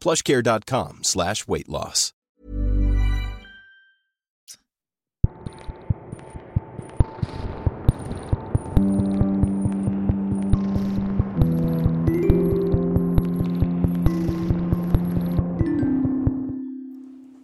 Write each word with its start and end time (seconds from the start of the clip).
plushcare.com 0.00 1.04
slash 1.04 1.46
weight 1.48 1.68
loss. 1.68 2.12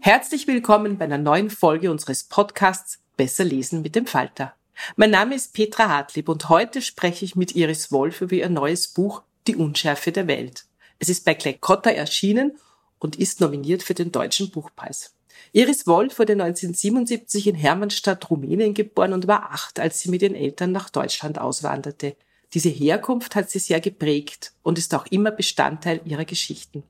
Herzlich 0.04 0.46
willkommen 0.46 0.98
bei 0.98 1.06
einer 1.06 1.16
neuen 1.16 1.48
Folge 1.48 1.90
unseres 1.90 2.24
Podcasts 2.24 2.98
Besser 3.16 3.42
lesen 3.42 3.80
mit 3.80 3.94
dem 3.94 4.06
Falter. 4.06 4.52
Mein 4.96 5.10
Name 5.10 5.34
ist 5.34 5.54
Petra 5.54 5.88
Hartlieb 5.88 6.28
und 6.28 6.50
heute 6.50 6.82
spreche 6.82 7.24
ich 7.24 7.36
mit 7.36 7.56
Iris 7.56 7.90
Wolf 7.90 8.20
über 8.20 8.34
ihr 8.34 8.50
neues 8.50 8.88
Buch 8.88 9.22
Die 9.46 9.56
Unschärfe 9.56 10.12
der 10.12 10.26
Welt. 10.26 10.66
Es 11.04 11.10
ist 11.10 11.26
bei 11.26 11.34
Clay 11.34 11.58
erschienen 11.94 12.52
und 12.98 13.16
ist 13.16 13.42
nominiert 13.42 13.82
für 13.82 13.92
den 13.92 14.10
Deutschen 14.10 14.50
Buchpreis. 14.50 15.14
Iris 15.52 15.86
Wolf 15.86 16.18
wurde 16.18 16.32
1977 16.32 17.46
in 17.46 17.54
Hermannstadt, 17.56 18.30
Rumänien 18.30 18.72
geboren 18.72 19.12
und 19.12 19.28
war 19.28 19.52
acht, 19.52 19.78
als 19.78 20.00
sie 20.00 20.08
mit 20.08 20.22
ihren 20.22 20.34
Eltern 20.34 20.72
nach 20.72 20.88
Deutschland 20.88 21.38
auswanderte. 21.38 22.16
Diese 22.54 22.70
Herkunft 22.70 23.36
hat 23.36 23.50
sie 23.50 23.58
sehr 23.58 23.82
geprägt 23.82 24.54
und 24.62 24.78
ist 24.78 24.94
auch 24.94 25.04
immer 25.10 25.30
Bestandteil 25.30 26.00
ihrer 26.06 26.24
Geschichten. 26.24 26.84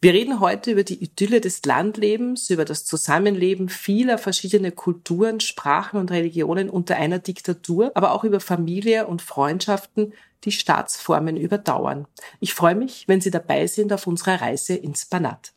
Wir 0.00 0.14
reden 0.14 0.40
heute 0.40 0.70
über 0.70 0.82
die 0.82 1.04
Idylle 1.04 1.42
des 1.42 1.62
Landlebens, 1.62 2.48
über 2.48 2.64
das 2.64 2.86
Zusammenleben 2.86 3.68
vieler 3.68 4.16
verschiedener 4.16 4.70
Kulturen, 4.70 5.40
Sprachen 5.40 6.00
und 6.00 6.10
Religionen 6.10 6.70
unter 6.70 6.96
einer 6.96 7.18
Diktatur, 7.18 7.92
aber 7.94 8.12
auch 8.12 8.24
über 8.24 8.40
Familie 8.40 9.06
und 9.06 9.20
Freundschaften, 9.20 10.14
die 10.44 10.52
Staatsformen 10.52 11.36
überdauern. 11.36 12.06
Ich 12.40 12.54
freue 12.54 12.74
mich, 12.74 13.04
wenn 13.06 13.20
Sie 13.20 13.30
dabei 13.30 13.66
sind 13.66 13.92
auf 13.92 14.06
unserer 14.06 14.40
Reise 14.40 14.74
ins 14.74 15.06
Banat. 15.06 15.52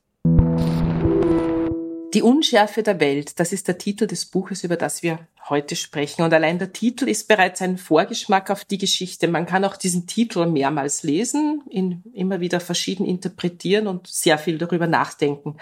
Die 2.13 2.21
Unschärfe 2.21 2.83
der 2.83 2.99
Welt, 2.99 3.39
das 3.39 3.51
ist 3.51 3.67
der 3.67 3.79
Titel 3.79 4.05
des 4.05 4.25
Buches, 4.25 4.63
über 4.63 4.75
das 4.75 5.01
wir 5.01 5.17
heute 5.49 5.75
sprechen. 5.75 6.21
Und 6.21 6.31
allein 6.31 6.59
der 6.59 6.71
Titel 6.71 7.07
ist 7.07 7.27
bereits 7.27 7.59
ein 7.63 7.79
Vorgeschmack 7.79 8.51
auf 8.51 8.65
die 8.65 8.77
Geschichte. 8.77 9.27
Man 9.27 9.47
kann 9.47 9.65
auch 9.65 9.77
diesen 9.77 10.05
Titel 10.05 10.45
mehrmals 10.45 11.01
lesen, 11.01 11.63
ihn 11.71 12.03
immer 12.13 12.39
wieder 12.39 12.59
verschieden 12.59 13.05
interpretieren 13.05 13.87
und 13.87 14.05
sehr 14.05 14.37
viel 14.37 14.59
darüber 14.59 14.85
nachdenken. 14.85 15.57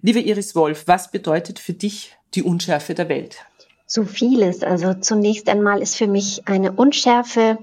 Liebe 0.00 0.20
Iris 0.20 0.54
Wolf, 0.54 0.84
was 0.86 1.10
bedeutet 1.10 1.58
für 1.58 1.74
dich 1.74 2.16
die 2.34 2.42
Unschärfe 2.42 2.94
der 2.94 3.10
Welt? 3.10 3.44
So 3.86 4.04
vieles. 4.04 4.62
Also 4.62 4.94
zunächst 4.94 5.50
einmal 5.50 5.82
ist 5.82 5.96
für 5.96 6.06
mich 6.06 6.48
eine 6.48 6.72
Unschärfe 6.72 7.58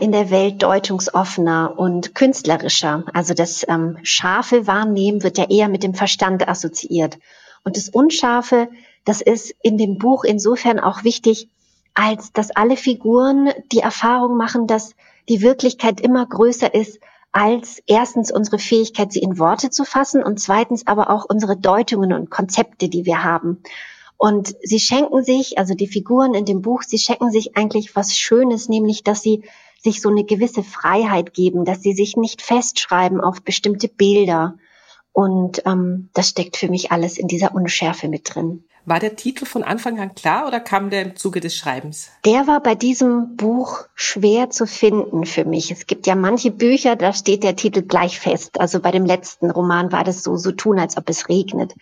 in 0.00 0.12
der 0.12 0.30
Welt 0.30 0.62
deutungsoffener 0.62 1.74
und 1.78 2.14
künstlerischer. 2.14 3.04
Also 3.14 3.32
das 3.32 3.66
ähm, 3.66 3.96
scharfe 4.02 4.66
Wahrnehmen 4.66 5.22
wird 5.22 5.38
ja 5.38 5.48
eher 5.48 5.68
mit 5.68 5.82
dem 5.82 5.94
Verstand 5.94 6.46
assoziiert. 6.46 7.18
Und 7.64 7.76
das 7.76 7.88
Unscharfe, 7.88 8.68
das 9.04 9.22
ist 9.22 9.54
in 9.62 9.78
dem 9.78 9.98
Buch 9.98 10.24
insofern 10.24 10.80
auch 10.80 11.04
wichtig, 11.04 11.48
als 11.94 12.32
dass 12.32 12.50
alle 12.50 12.76
Figuren 12.76 13.50
die 13.72 13.80
Erfahrung 13.80 14.36
machen, 14.36 14.66
dass 14.66 14.94
die 15.28 15.40
Wirklichkeit 15.40 16.00
immer 16.00 16.26
größer 16.26 16.74
ist 16.74 17.00
als 17.32 17.82
erstens 17.86 18.32
unsere 18.32 18.58
Fähigkeit, 18.58 19.12
sie 19.12 19.20
in 19.20 19.38
Worte 19.38 19.70
zu 19.70 19.84
fassen 19.84 20.22
und 20.22 20.40
zweitens 20.40 20.86
aber 20.86 21.10
auch 21.10 21.24
unsere 21.28 21.56
Deutungen 21.56 22.12
und 22.12 22.30
Konzepte, 22.30 22.88
die 22.88 23.06
wir 23.06 23.22
haben. 23.22 23.62
Und 24.16 24.54
sie 24.62 24.80
schenken 24.80 25.24
sich, 25.24 25.56
also 25.58 25.74
die 25.74 25.86
Figuren 25.86 26.34
in 26.34 26.44
dem 26.44 26.60
Buch, 26.60 26.82
sie 26.82 26.98
schenken 26.98 27.30
sich 27.30 27.56
eigentlich 27.56 27.96
was 27.96 28.16
Schönes, 28.16 28.68
nämlich 28.68 29.02
dass 29.02 29.22
sie 29.22 29.44
sich 29.82 30.00
so 30.00 30.08
eine 30.08 30.24
gewisse 30.24 30.62
Freiheit 30.62 31.34
geben, 31.34 31.64
dass 31.64 31.82
sie 31.82 31.94
sich 31.94 32.16
nicht 32.16 32.42
festschreiben 32.42 33.20
auf 33.20 33.42
bestimmte 33.42 33.88
Bilder. 33.88 34.56
Und 35.12 35.62
ähm, 35.66 36.10
das 36.14 36.28
steckt 36.28 36.56
für 36.56 36.68
mich 36.68 36.92
alles 36.92 37.18
in 37.18 37.28
dieser 37.28 37.54
Unschärfe 37.54 38.08
mit 38.08 38.34
drin. 38.34 38.64
War 38.86 38.98
der 38.98 39.14
Titel 39.14 39.44
von 39.44 39.62
Anfang 39.62 40.00
an 40.00 40.14
klar 40.14 40.46
oder 40.46 40.58
kam 40.58 40.90
der 40.90 41.02
im 41.02 41.16
Zuge 41.16 41.40
des 41.40 41.54
Schreibens? 41.54 42.10
Der 42.24 42.46
war 42.46 42.62
bei 42.62 42.74
diesem 42.74 43.36
Buch 43.36 43.84
schwer 43.94 44.50
zu 44.50 44.66
finden 44.66 45.26
für 45.26 45.44
mich. 45.44 45.70
Es 45.70 45.86
gibt 45.86 46.06
ja 46.06 46.14
manche 46.14 46.50
Bücher, 46.50 46.96
da 46.96 47.12
steht 47.12 47.42
der 47.42 47.56
Titel 47.56 47.82
gleich 47.82 48.18
fest. 48.18 48.58
Also 48.58 48.80
bei 48.80 48.90
dem 48.90 49.04
letzten 49.04 49.50
Roman 49.50 49.92
war 49.92 50.04
das 50.04 50.22
so, 50.22 50.36
so 50.36 50.52
tun, 50.52 50.78
als 50.78 50.96
ob 50.96 51.08
es 51.10 51.28
regnet. 51.28 51.74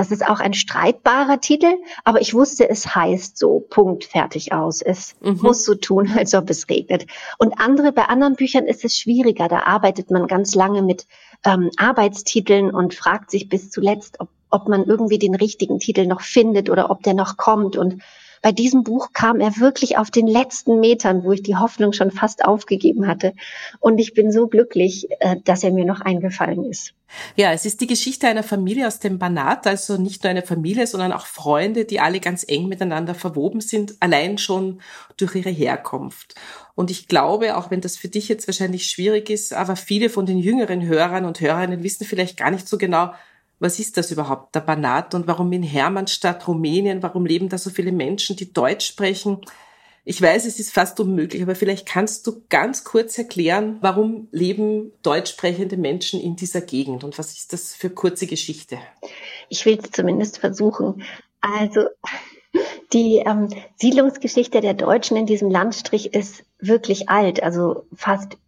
Das 0.00 0.10
ist 0.10 0.26
auch 0.26 0.40
ein 0.40 0.54
streitbarer 0.54 1.42
Titel, 1.42 1.74
aber 2.04 2.22
ich 2.22 2.32
wusste, 2.32 2.70
es 2.70 2.94
heißt 2.94 3.36
so, 3.36 3.66
Punkt, 3.68 4.04
fertig 4.04 4.50
aus. 4.50 4.80
Es 4.80 5.14
mhm. 5.20 5.40
muss 5.42 5.62
so 5.62 5.74
tun, 5.74 6.10
als 6.16 6.32
ob 6.32 6.48
es 6.48 6.70
regnet. 6.70 7.04
Und 7.36 7.60
andere, 7.60 7.92
bei 7.92 8.04
anderen 8.04 8.34
Büchern 8.34 8.64
ist 8.64 8.82
es 8.82 8.96
schwieriger. 8.96 9.46
Da 9.46 9.64
arbeitet 9.64 10.10
man 10.10 10.26
ganz 10.26 10.54
lange 10.54 10.80
mit 10.80 11.06
ähm, 11.44 11.68
Arbeitstiteln 11.76 12.70
und 12.70 12.94
fragt 12.94 13.30
sich 13.30 13.50
bis 13.50 13.68
zuletzt, 13.68 14.20
ob, 14.20 14.30
ob 14.48 14.68
man 14.70 14.84
irgendwie 14.84 15.18
den 15.18 15.34
richtigen 15.34 15.80
Titel 15.80 16.06
noch 16.06 16.22
findet 16.22 16.70
oder 16.70 16.90
ob 16.90 17.02
der 17.02 17.12
noch 17.12 17.36
kommt. 17.36 17.76
Und 17.76 18.00
bei 18.42 18.52
diesem 18.52 18.84
Buch 18.84 19.12
kam 19.12 19.40
er 19.40 19.58
wirklich 19.58 19.98
auf 19.98 20.10
den 20.10 20.26
letzten 20.26 20.80
Metern, 20.80 21.24
wo 21.24 21.32
ich 21.32 21.42
die 21.42 21.56
Hoffnung 21.56 21.92
schon 21.92 22.10
fast 22.10 22.44
aufgegeben 22.44 23.06
hatte. 23.06 23.34
Und 23.80 23.98
ich 23.98 24.14
bin 24.14 24.32
so 24.32 24.46
glücklich, 24.46 25.08
äh, 25.20 25.36
dass 25.44 25.62
er 25.62 25.72
mir 25.72 25.84
noch 25.84 26.00
eingefallen 26.00 26.64
ist. 26.64 26.94
Ja, 27.34 27.52
es 27.52 27.66
ist 27.66 27.80
die 27.80 27.88
Geschichte 27.88 28.28
einer 28.28 28.44
Familie 28.44 28.86
aus 28.86 29.00
dem 29.00 29.18
Banat, 29.18 29.66
also 29.66 29.96
nicht 29.96 30.22
nur 30.22 30.30
eine 30.30 30.42
Familie, 30.42 30.86
sondern 30.86 31.12
auch 31.12 31.26
Freunde, 31.26 31.84
die 31.84 31.98
alle 31.98 32.20
ganz 32.20 32.44
eng 32.46 32.68
miteinander 32.68 33.14
verwoben 33.14 33.60
sind, 33.60 33.94
allein 33.98 34.38
schon 34.38 34.80
durch 35.16 35.34
ihre 35.34 35.50
Herkunft. 35.50 36.36
Und 36.76 36.90
ich 36.90 37.08
glaube, 37.08 37.56
auch 37.56 37.70
wenn 37.70 37.80
das 37.80 37.96
für 37.96 38.08
dich 38.08 38.28
jetzt 38.28 38.46
wahrscheinlich 38.46 38.86
schwierig 38.86 39.28
ist, 39.28 39.52
aber 39.52 39.74
viele 39.74 40.08
von 40.08 40.24
den 40.24 40.38
jüngeren 40.38 40.86
Hörern 40.86 41.24
und 41.24 41.40
Hörerinnen 41.40 41.82
wissen 41.82 42.06
vielleicht 42.06 42.36
gar 42.36 42.52
nicht 42.52 42.68
so 42.68 42.78
genau, 42.78 43.12
was 43.60 43.78
ist 43.78 43.96
das 43.96 44.10
überhaupt, 44.10 44.54
der 44.54 44.60
Banat 44.60 45.14
und 45.14 45.26
warum 45.26 45.52
in 45.52 45.62
Hermannstadt, 45.62 46.48
Rumänien, 46.48 47.02
warum 47.02 47.26
leben 47.26 47.48
da 47.48 47.58
so 47.58 47.70
viele 47.70 47.92
Menschen, 47.92 48.34
die 48.34 48.52
Deutsch 48.52 48.86
sprechen? 48.86 49.38
Ich 50.02 50.20
weiß, 50.20 50.46
es 50.46 50.58
ist 50.58 50.72
fast 50.72 50.98
unmöglich, 50.98 51.42
aber 51.42 51.54
vielleicht 51.54 51.86
kannst 51.86 52.26
du 52.26 52.42
ganz 52.48 52.84
kurz 52.84 53.18
erklären, 53.18 53.76
warum 53.82 54.28
leben 54.32 54.92
deutsch 55.02 55.30
sprechende 55.30 55.76
Menschen 55.76 56.20
in 56.20 56.36
dieser 56.36 56.62
Gegend 56.62 57.04
und 57.04 57.18
was 57.18 57.36
ist 57.36 57.52
das 57.52 57.74
für 57.74 57.90
kurze 57.90 58.26
Geschichte? 58.26 58.78
Ich 59.50 59.66
will 59.66 59.78
es 59.78 59.90
zumindest 59.90 60.38
versuchen. 60.38 61.02
Also 61.42 61.84
die 62.94 63.22
ähm, 63.24 63.48
Siedlungsgeschichte 63.76 64.62
der 64.62 64.74
Deutschen 64.74 65.18
in 65.18 65.26
diesem 65.26 65.50
Landstrich 65.50 66.14
ist 66.14 66.44
wirklich 66.58 67.10
alt, 67.10 67.42
also 67.42 67.84
fast 67.94 68.38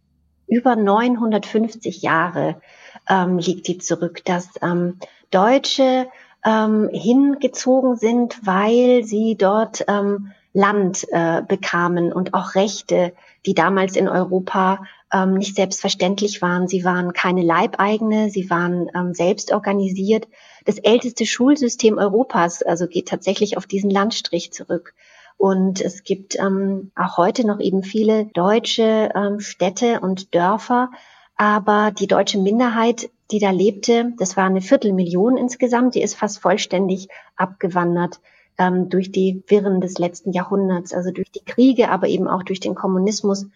über 0.47 0.75
950 0.75 2.01
Jahre 2.01 2.61
ähm, 3.09 3.37
liegt 3.37 3.67
die 3.67 3.77
zurück, 3.77 4.23
dass 4.25 4.49
ähm, 4.61 4.99
Deutsche 5.31 6.07
ähm, 6.45 6.89
hingezogen 6.91 7.95
sind, 7.95 8.45
weil 8.45 9.03
sie 9.03 9.35
dort 9.37 9.85
ähm, 9.87 10.31
Land 10.53 11.07
äh, 11.11 11.41
bekamen 11.47 12.13
und 12.13 12.33
auch 12.33 12.55
Rechte, 12.55 13.13
die 13.45 13.55
damals 13.55 13.95
in 13.95 14.07
Europa 14.07 14.83
ähm, 15.11 15.35
nicht 15.35 15.55
selbstverständlich 15.55 16.41
waren. 16.41 16.67
Sie 16.67 16.83
waren 16.83 17.13
keine 17.13 17.41
Leibeigene, 17.41 18.29
sie 18.29 18.49
waren 18.49 18.89
ähm, 18.95 19.13
selbst 19.13 19.51
organisiert. 19.51 20.27
Das 20.65 20.77
älteste 20.77 21.25
Schulsystem 21.25 21.97
Europas, 21.97 22.61
also 22.61 22.87
geht 22.87 23.07
tatsächlich 23.07 23.57
auf 23.57 23.65
diesen 23.65 23.89
Landstrich 23.89 24.53
zurück. 24.53 24.93
Und 25.37 25.81
es 25.81 26.03
gibt 26.03 26.37
ähm, 26.39 26.91
auch 26.95 27.17
heute 27.17 27.45
noch 27.45 27.59
eben 27.59 27.83
viele 27.83 28.25
deutsche 28.33 29.09
ähm, 29.15 29.39
Städte 29.39 29.99
und 29.99 30.33
Dörfer, 30.35 30.89
aber 31.43 31.91
die 31.91 32.07
deutsche 32.07 32.37
Minderheit, 32.37 33.09
die 33.29 33.39
da 33.39 33.51
lebte, 33.51 34.13
das 34.17 34.37
war 34.37 34.45
eine 34.45 34.61
Viertelmillion 34.61 35.35
insgesamt, 35.35 35.93
die 35.93 36.01
ist 36.01 36.15
fast 36.15 36.39
vollständig 36.39 37.09
abgewandert 37.35 38.21
ähm, 38.57 38.87
durch 38.87 39.11
die 39.11 39.43
Wirren 39.47 39.81
des 39.81 39.97
letzten 39.97 40.31
Jahrhunderts, 40.31 40.93
also 40.93 41.11
durch 41.11 41.31
die 41.31 41.43
Kriege, 41.43 41.89
aber 41.89 42.07
eben 42.07 42.29
auch 42.29 42.43
durch 42.43 42.61
den 42.61 42.75
Kommunismus. 42.75 43.47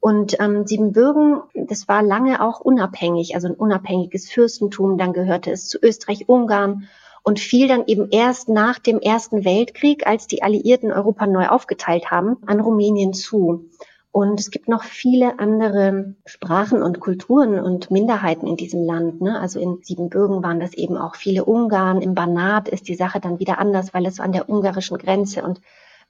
Und 0.00 0.38
ähm, 0.38 0.66
Siebenbürgen, 0.66 1.40
das 1.54 1.88
war 1.88 2.02
lange 2.02 2.44
auch 2.44 2.60
unabhängig, 2.60 3.34
also 3.34 3.48
ein 3.48 3.54
unabhängiges 3.54 4.30
Fürstentum. 4.30 4.98
Dann 4.98 5.14
gehörte 5.14 5.50
es 5.50 5.66
zu 5.66 5.78
Österreich-Ungarn 5.82 6.88
und 7.22 7.40
fiel 7.40 7.68
dann 7.68 7.84
eben 7.86 8.10
erst 8.10 8.50
nach 8.50 8.78
dem 8.78 9.00
Ersten 9.00 9.46
Weltkrieg, 9.46 10.06
als 10.06 10.26
die 10.26 10.42
Alliierten 10.42 10.92
Europa 10.92 11.26
neu 11.26 11.48
aufgeteilt 11.48 12.10
haben, 12.10 12.36
an 12.44 12.60
Rumänien 12.60 13.14
zu. 13.14 13.70
Und 14.12 14.40
es 14.40 14.50
gibt 14.50 14.68
noch 14.68 14.82
viele 14.82 15.38
andere 15.38 16.16
Sprachen 16.26 16.82
und 16.82 16.98
Kulturen 16.98 17.60
und 17.60 17.92
Minderheiten 17.92 18.48
in 18.48 18.56
diesem 18.56 18.84
Land. 18.84 19.20
Ne? 19.20 19.38
Also 19.38 19.60
in 19.60 19.78
Siebenbürgen 19.82 20.42
waren 20.42 20.58
das 20.58 20.74
eben 20.74 20.96
auch 20.96 21.14
viele 21.14 21.44
Ungarn. 21.44 22.02
Im 22.02 22.14
Banat 22.14 22.68
ist 22.68 22.88
die 22.88 22.96
Sache 22.96 23.20
dann 23.20 23.38
wieder 23.38 23.58
anders, 23.58 23.94
weil 23.94 24.06
es 24.06 24.18
an 24.18 24.32
der 24.32 24.48
ungarischen 24.48 24.98
Grenze 24.98 25.44
und 25.44 25.60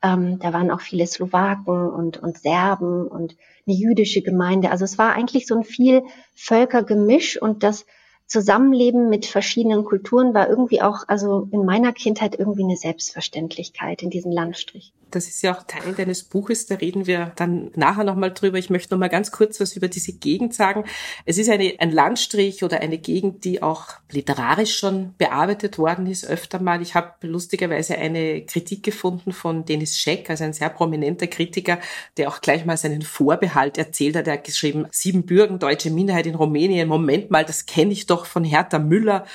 ähm, 0.03 0.39
da 0.39 0.55
waren 0.55 0.71
auch 0.71 0.81
viele 0.81 1.07
Slowaken 1.07 1.91
und, 1.91 2.23
und 2.23 2.39
Serben 2.39 3.07
und 3.07 3.37
eine 3.67 3.77
jüdische 3.77 4.23
Gemeinde. 4.23 4.71
Also 4.71 4.85
es 4.85 4.97
war 4.97 5.13
eigentlich 5.13 5.47
so 5.47 5.57
ein 5.57 5.65
viel 5.65 6.03
Völkergemisch 6.35 7.41
und 7.41 7.63
das 7.63 7.85
Zusammenleben 8.27 9.11
mit 9.11 9.27
verschiedenen 9.27 9.85
Kulturen 9.85 10.33
war 10.35 10.49
irgendwie 10.49 10.81
auch, 10.81 11.01
also 11.09 11.49
in 11.51 11.65
meiner 11.65 11.93
Kindheit 11.93 12.39
irgendwie 12.39 12.63
eine 12.63 12.77
Selbstverständlichkeit 12.77 14.03
in 14.03 14.11
diesem 14.11 14.31
Landstrich. 14.31 14.95
Das 15.11 15.27
ist 15.27 15.43
ja 15.43 15.57
auch 15.57 15.63
Teil 15.65 15.95
deines 15.95 16.23
Buches, 16.23 16.67
da 16.67 16.77
reden 16.77 17.07
wir 17.07 17.33
dann 17.37 17.71
nachher 17.75 18.05
nochmal 18.05 18.33
drüber. 18.33 18.59
Ich 18.59 18.71
möchte 18.71 18.95
nochmal 18.95 19.09
ganz 19.09 19.33
kurz 19.33 19.61
was 19.61 19.77
über 19.77 19.89
diese 19.89 20.13
Gegend 20.13 20.55
sagen. 20.55 20.85
Es 21.25 21.39
ist 21.39 21.51
eine, 21.51 21.75
ein 21.79 21.91
Landstrich 21.91 22.63
oder 22.63 22.81
eine 22.81 22.99
Gegend, 22.99 23.45
die 23.45 23.63
auch 23.63 23.87
literarisch 24.11 24.79
schon 24.79 25.15
bearbeitet 25.19 25.79
worden 25.79 26.07
ist, 26.07 26.27
öfter 26.27 26.61
mal. 26.61 26.83
Ich 26.83 26.95
habe 26.95 27.27
lustigerweise 27.27 27.97
eine 27.97 28.43
Kritik 28.43 28.83
gefunden 28.83 29.33
von 29.33 29.65
Denis 29.65 29.99
Scheck, 29.99 30.31
also 30.31 30.45
ein 30.45 30.53
sehr 30.53 30.71
prominenter 30.71 31.27
Kritiker, 31.27 31.79
der 32.17 32.29
auch 32.29 32.41
gleich 32.41 32.65
mal 32.65 32.77
seinen 32.77 33.03
Vorbehalt 33.03 33.79
erzählt 33.79 34.17
hat. 34.17 34.27
Er 34.27 34.35
hat 34.35 34.45
geschrieben, 34.45 34.87
Siebenbürgen, 34.91 35.59
deutsche 35.59 35.91
Minderheit 35.91 36.27
in 36.27 36.35
Rumänien. 36.35 36.89
Moment 36.89 37.31
mal, 37.31 37.45
das 37.45 37.67
kenne 37.67 37.93
ich 37.93 38.07
doch 38.07 38.27
von 38.27 38.45
Hertha 38.45 38.79
Müller 38.79 39.27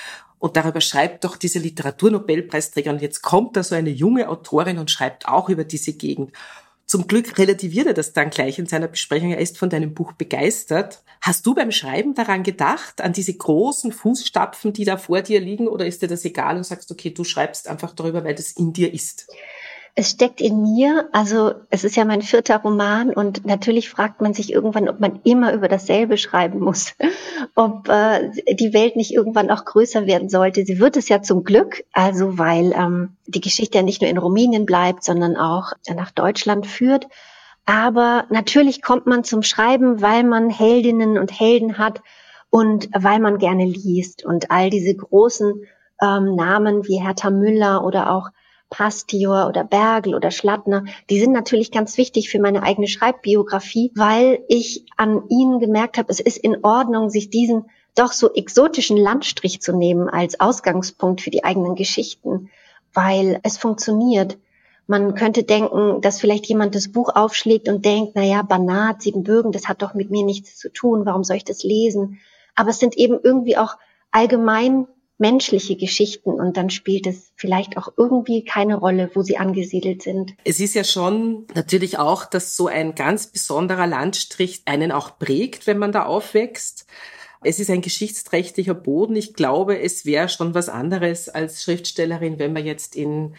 und 0.46 0.56
darüber 0.56 0.80
schreibt 0.80 1.24
doch 1.24 1.38
diese 1.38 1.58
Literaturnobelpreisträger. 1.58 2.92
Und 2.92 3.02
jetzt 3.02 3.24
kommt 3.24 3.58
da 3.58 3.64
so 3.64 3.74
eine 3.74 3.90
junge 3.90 4.30
Autorin 4.30 4.78
und 4.78 4.92
schreibt 4.92 5.28
auch 5.28 5.50
über 5.50 5.64
diese 5.64 5.94
Gegend. 5.94 6.34
Zum 6.86 7.08
Glück 7.08 7.40
relativiert 7.40 7.88
er 7.88 7.96
das 7.96 8.14
dann 8.14 8.30
gleich 8.30 8.60
in 8.60 8.68
seiner 8.68 8.88
Besprechung. 8.88 9.32
Er 9.32 9.40
ist 9.40 9.58
von 9.58 9.72
deinem 9.72 9.96
Buch 9.96 10.12
begeistert. 10.12 11.04
Hast 11.20 11.48
du 11.48 11.56
beim 11.56 11.72
Schreiben 11.72 12.14
daran 12.14 12.44
gedacht, 12.44 13.02
an 13.02 13.12
diese 13.12 13.34
großen 13.34 13.92
Fußstapfen, 13.92 14.72
die 14.72 14.86
da 14.86 14.98
vor 14.98 15.24
dir 15.24 15.40
liegen, 15.40 15.68
oder 15.68 15.88
ist 15.88 16.04
dir 16.04 16.08
das 16.08 16.24
egal 16.26 16.58
und 16.58 16.64
sagst, 16.64 16.92
okay, 16.92 17.10
du 17.10 17.24
schreibst 17.24 17.68
einfach 17.68 17.96
darüber, 17.96 18.24
weil 18.24 18.36
das 18.36 18.52
in 18.52 18.72
dir 18.72 18.94
ist? 18.94 19.28
Es 19.98 20.10
steckt 20.10 20.42
in 20.42 20.62
mir, 20.62 21.08
also 21.14 21.54
es 21.70 21.86
ist 21.86 21.96
ja 21.96 22.04
mein 22.04 22.22
vierter 22.22 22.58
Roman 22.58 23.12
und 23.12 23.46
natürlich 23.46 23.90
fragt 23.90 24.20
man 24.20 24.34
sich 24.34 24.52
irgendwann, 24.52 24.90
ob 24.90 25.00
man 25.00 25.22
immer 25.24 25.54
über 25.54 25.70
dasselbe 25.70 26.18
schreiben 26.18 26.60
muss, 26.60 26.94
ob 27.56 27.88
äh, 27.88 28.30
die 28.56 28.74
Welt 28.74 28.98
nicht 28.98 29.14
irgendwann 29.14 29.50
auch 29.50 29.64
größer 29.64 30.06
werden 30.06 30.28
sollte. 30.28 30.66
Sie 30.66 30.80
wird 30.80 30.98
es 30.98 31.08
ja 31.08 31.22
zum 31.22 31.46
Glück, 31.46 31.86
also 31.94 32.38
weil 32.38 32.74
ähm, 32.74 33.16
die 33.26 33.40
Geschichte 33.40 33.78
ja 33.78 33.84
nicht 33.84 34.02
nur 34.02 34.12
in 34.12 34.18
Rumänien 34.18 34.66
bleibt, 34.66 35.06
sondern 35.06 35.38
auch 35.38 35.72
nach 35.96 36.12
Deutschland 36.12 36.68
führt. 36.68 37.08
Aber 37.66 38.26
natürlich 38.30 38.82
kommt 38.82 39.08
man 39.08 39.24
zum 39.24 39.44
Schreiben, 39.44 40.02
weil 40.02 40.24
man 40.24 40.50
Heldinnen 40.50 41.18
und 41.18 41.40
Helden 41.40 41.78
hat 41.78 42.02
und 42.50 42.90
weil 42.94 43.20
man 43.20 43.38
gerne 43.38 43.66
liest 43.66 44.26
und 44.26 44.52
all 44.52 44.70
diese 44.70 44.94
großen 44.94 45.64
ähm, 46.02 46.36
Namen 46.36 46.86
wie 46.86 47.02
Hertha 47.02 47.30
Müller 47.30 47.86
oder 47.86 48.12
auch 48.12 48.30
Pastior 48.70 49.48
oder 49.48 49.64
Bergel 49.64 50.16
oder 50.16 50.32
Schlattner, 50.32 50.86
die 51.10 51.20
sind 51.20 51.32
natürlich 51.32 51.72
ganz 51.72 51.98
wichtig 51.98 52.30
für 52.30 52.40
meine 52.40 52.64
eigene 52.64 52.88
Schreibbiografie, 52.88 53.92
weil 53.96 54.44
ich 54.48 54.86
an 54.98 55.24
ihnen 55.30 55.60
gemerkt 55.60 55.98
habe, 55.98 56.12
es 56.12 56.20
ist 56.20 56.38
in 56.38 56.64
Ordnung, 56.64 57.10
sich 57.10 57.30
diesen 57.30 57.66
doch 57.96 58.12
so 58.12 58.34
exotischen 58.34 58.98
Landstrich 58.98 59.62
zu 59.62 59.76
nehmen 59.76 60.10
als 60.10 60.40
Ausgangspunkt 60.40 61.22
für 61.22 61.30
die 61.30 61.44
eigenen 61.44 61.76
Geschichten, 61.76 62.50
weil 62.94 63.40
es 63.44 63.58
funktioniert. 63.58 64.38
Man 64.88 65.16
könnte 65.16 65.44
denken, 65.44 66.02
dass 66.02 66.20
vielleicht 66.20 66.46
jemand 66.48 66.76
das 66.76 66.92
Buch 66.92 67.16
aufschlägt 67.16 67.70
und 67.70 67.86
denkt, 67.86 68.12
na 68.16 68.24
ja, 68.24 68.42
Banat, 68.42 69.02
Siebenbürgen, 69.02 69.52
das 69.52 69.68
hat 69.68 69.82
doch 69.82 69.94
mit 69.94 70.12
mir 70.12 70.24
nichts 70.24 70.58
zu 70.58 70.72
tun, 70.72 71.06
warum 71.06 71.24
soll 71.24 71.38
ich 71.38 71.46
das 71.46 71.64
lesen? 71.64 72.20
Aber 72.54 72.70
es 72.70 72.80
sind 72.80 72.98
eben 72.98 73.20
irgendwie 73.22 73.58
auch 73.58 73.78
allgemein 74.12 74.88
menschliche 75.18 75.78
Geschichten 75.78 76.30
und 76.30 76.58
dann 76.58 76.70
spielt 76.70 77.08
es 77.08 77.32
vielleicht 77.36 77.78
auch 77.78 77.90
irgendwie 77.98 78.44
keine 78.44 78.76
Rolle, 78.76 79.10
wo 79.14 79.22
sie 79.22 79.38
angesiedelt 79.38 80.02
sind. 80.02 80.34
Es 80.44 80.60
ist 80.60 80.76
ja 80.76 80.84
schon 80.84 81.48
natürlich 81.54 81.98
auch, 81.98 82.26
dass 82.26 82.56
so 82.58 82.68
ein 82.68 82.96
ganz 82.96 83.28
besonderer 83.28 83.88
Landstrich 83.88 84.64
einen 84.66 84.92
auch 84.92 85.18
prägt, 85.18 85.68
wenn 85.68 85.78
man 85.78 85.92
da 85.92 86.06
aufwächst. 86.06 86.86
Es 87.44 87.60
ist 87.60 87.70
ein 87.70 87.82
geschichtsträchtiger 87.82 88.74
Boden. 88.74 89.16
Ich 89.16 89.36
glaube, 89.36 89.80
es 89.80 90.06
wäre 90.06 90.30
schon 90.30 90.54
was 90.54 90.68
anderes 90.68 91.30
als 91.30 91.64
Schriftstellerin, 91.64 92.40
wenn 92.40 92.54
man 92.54 92.66
jetzt 92.66 92.96
in 92.96 93.36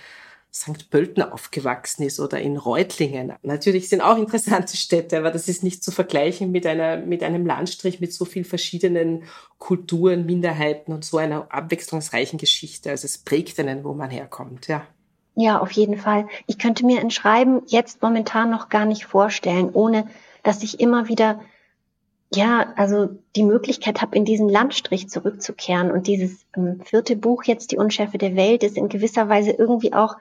St. 0.56 0.88
Pölten 0.88 1.22
aufgewachsen 1.22 2.02
ist 2.04 2.18
oder 2.18 2.40
in 2.40 2.56
Reutlingen. 2.56 3.34
Natürlich 3.42 3.90
sind 3.90 4.00
auch 4.00 4.16
interessante 4.16 4.74
Städte, 4.78 5.18
aber 5.18 5.30
das 5.30 5.48
ist 5.48 5.62
nicht 5.62 5.84
zu 5.84 5.90
vergleichen 5.90 6.50
mit 6.50 6.66
einer, 6.66 6.96
mit 6.96 7.22
einem 7.22 7.44
Landstrich 7.44 8.00
mit 8.00 8.14
so 8.14 8.24
viel 8.24 8.44
verschiedenen 8.44 9.24
Kulturen, 9.58 10.24
Minderheiten 10.24 10.94
und 10.94 11.04
so 11.04 11.18
einer 11.18 11.52
abwechslungsreichen 11.52 12.38
Geschichte. 12.38 12.88
Also 12.88 13.04
es 13.04 13.18
prägt 13.18 13.60
einen, 13.60 13.84
wo 13.84 13.92
man 13.92 14.08
herkommt, 14.08 14.66
ja. 14.66 14.86
Ja, 15.34 15.60
auf 15.60 15.72
jeden 15.72 15.98
Fall. 15.98 16.26
Ich 16.46 16.58
könnte 16.58 16.86
mir 16.86 17.00
ein 17.00 17.10
Schreiben 17.10 17.60
jetzt 17.66 18.00
momentan 18.00 18.48
noch 18.48 18.70
gar 18.70 18.86
nicht 18.86 19.04
vorstellen, 19.04 19.68
ohne 19.70 20.08
dass 20.42 20.62
ich 20.62 20.80
immer 20.80 21.08
wieder 21.08 21.40
ja, 22.34 22.72
also 22.76 23.08
die 23.36 23.44
Möglichkeit 23.44 24.00
habe, 24.00 24.16
in 24.16 24.24
diesen 24.24 24.48
Landstrich 24.48 25.08
zurückzukehren. 25.08 25.90
Und 25.92 26.06
dieses 26.06 26.46
ähm, 26.56 26.80
vierte 26.82 27.14
Buch 27.14 27.44
jetzt, 27.44 27.70
Die 27.72 27.76
Unschärfe 27.76 28.18
der 28.18 28.34
Welt, 28.36 28.62
ist 28.62 28.76
in 28.76 28.88
gewisser 28.88 29.28
Weise 29.28 29.52
irgendwie 29.52 29.92
auch 29.92 30.16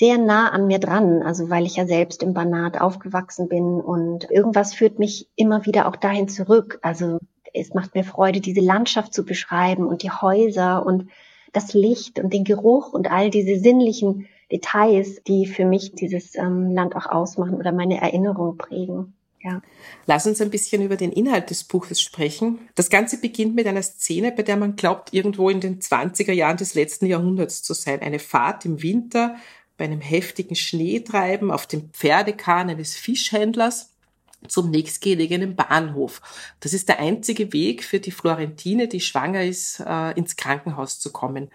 sehr 0.00 0.16
nah 0.16 0.48
an 0.48 0.66
mir 0.66 0.78
dran, 0.78 1.22
also 1.22 1.50
weil 1.50 1.66
ich 1.66 1.76
ja 1.76 1.86
selbst 1.86 2.22
im 2.22 2.32
Banat 2.32 2.80
aufgewachsen 2.80 3.48
bin 3.48 3.82
und 3.82 4.30
irgendwas 4.30 4.72
führt 4.72 4.98
mich 4.98 5.28
immer 5.36 5.66
wieder 5.66 5.86
auch 5.86 5.96
dahin 5.96 6.26
zurück. 6.26 6.78
Also 6.80 7.18
es 7.52 7.74
macht 7.74 7.94
mir 7.94 8.02
Freude, 8.02 8.40
diese 8.40 8.62
Landschaft 8.62 9.12
zu 9.12 9.26
beschreiben 9.26 9.86
und 9.86 10.02
die 10.02 10.10
Häuser 10.10 10.86
und 10.86 11.10
das 11.52 11.74
Licht 11.74 12.18
und 12.18 12.32
den 12.32 12.44
Geruch 12.44 12.94
und 12.94 13.10
all 13.10 13.28
diese 13.28 13.60
sinnlichen 13.60 14.26
Details, 14.50 15.22
die 15.24 15.44
für 15.44 15.66
mich 15.66 15.92
dieses 15.92 16.34
ähm, 16.34 16.70
Land 16.72 16.96
auch 16.96 17.04
ausmachen 17.04 17.56
oder 17.56 17.70
meine 17.70 18.00
Erinnerung 18.00 18.56
prägen. 18.56 19.12
Ja. 19.42 19.62
Lass 20.06 20.26
uns 20.26 20.40
ein 20.40 20.50
bisschen 20.50 20.82
über 20.82 20.96
den 20.96 21.12
Inhalt 21.12 21.50
des 21.50 21.64
Buches 21.64 22.00
sprechen. 22.00 22.58
Das 22.74 22.90
Ganze 22.90 23.18
beginnt 23.18 23.54
mit 23.54 23.66
einer 23.66 23.82
Szene, 23.82 24.32
bei 24.32 24.42
der 24.42 24.56
man 24.56 24.76
glaubt, 24.76 25.14
irgendwo 25.14 25.48
in 25.48 25.60
den 25.60 25.80
20er 25.80 26.32
Jahren 26.32 26.58
des 26.58 26.74
letzten 26.74 27.06
Jahrhunderts 27.06 27.62
zu 27.62 27.72
sein. 27.72 28.00
Eine 28.00 28.18
Fahrt 28.18 28.66
im 28.66 28.82
Winter 28.82 29.36
bei 29.80 29.86
einem 29.86 30.02
heftigen 30.02 30.56
Schneetreiben 30.56 31.50
auf 31.50 31.66
dem 31.66 31.88
Pferdekahn 31.94 32.68
eines 32.68 32.96
Fischhändlers 32.96 33.94
zum 34.46 34.70
nächstgelegenen 34.70 35.56
Bahnhof. 35.56 36.20
Das 36.60 36.74
ist 36.74 36.90
der 36.90 36.98
einzige 36.98 37.54
Weg 37.54 37.82
für 37.82 37.98
die 37.98 38.10
Florentine, 38.10 38.88
die 38.88 39.00
schwanger 39.00 39.42
ist, 39.42 39.80
äh, 39.80 40.12
ins 40.18 40.36
Krankenhaus 40.36 41.00
zu 41.00 41.10
kommen. 41.10 41.48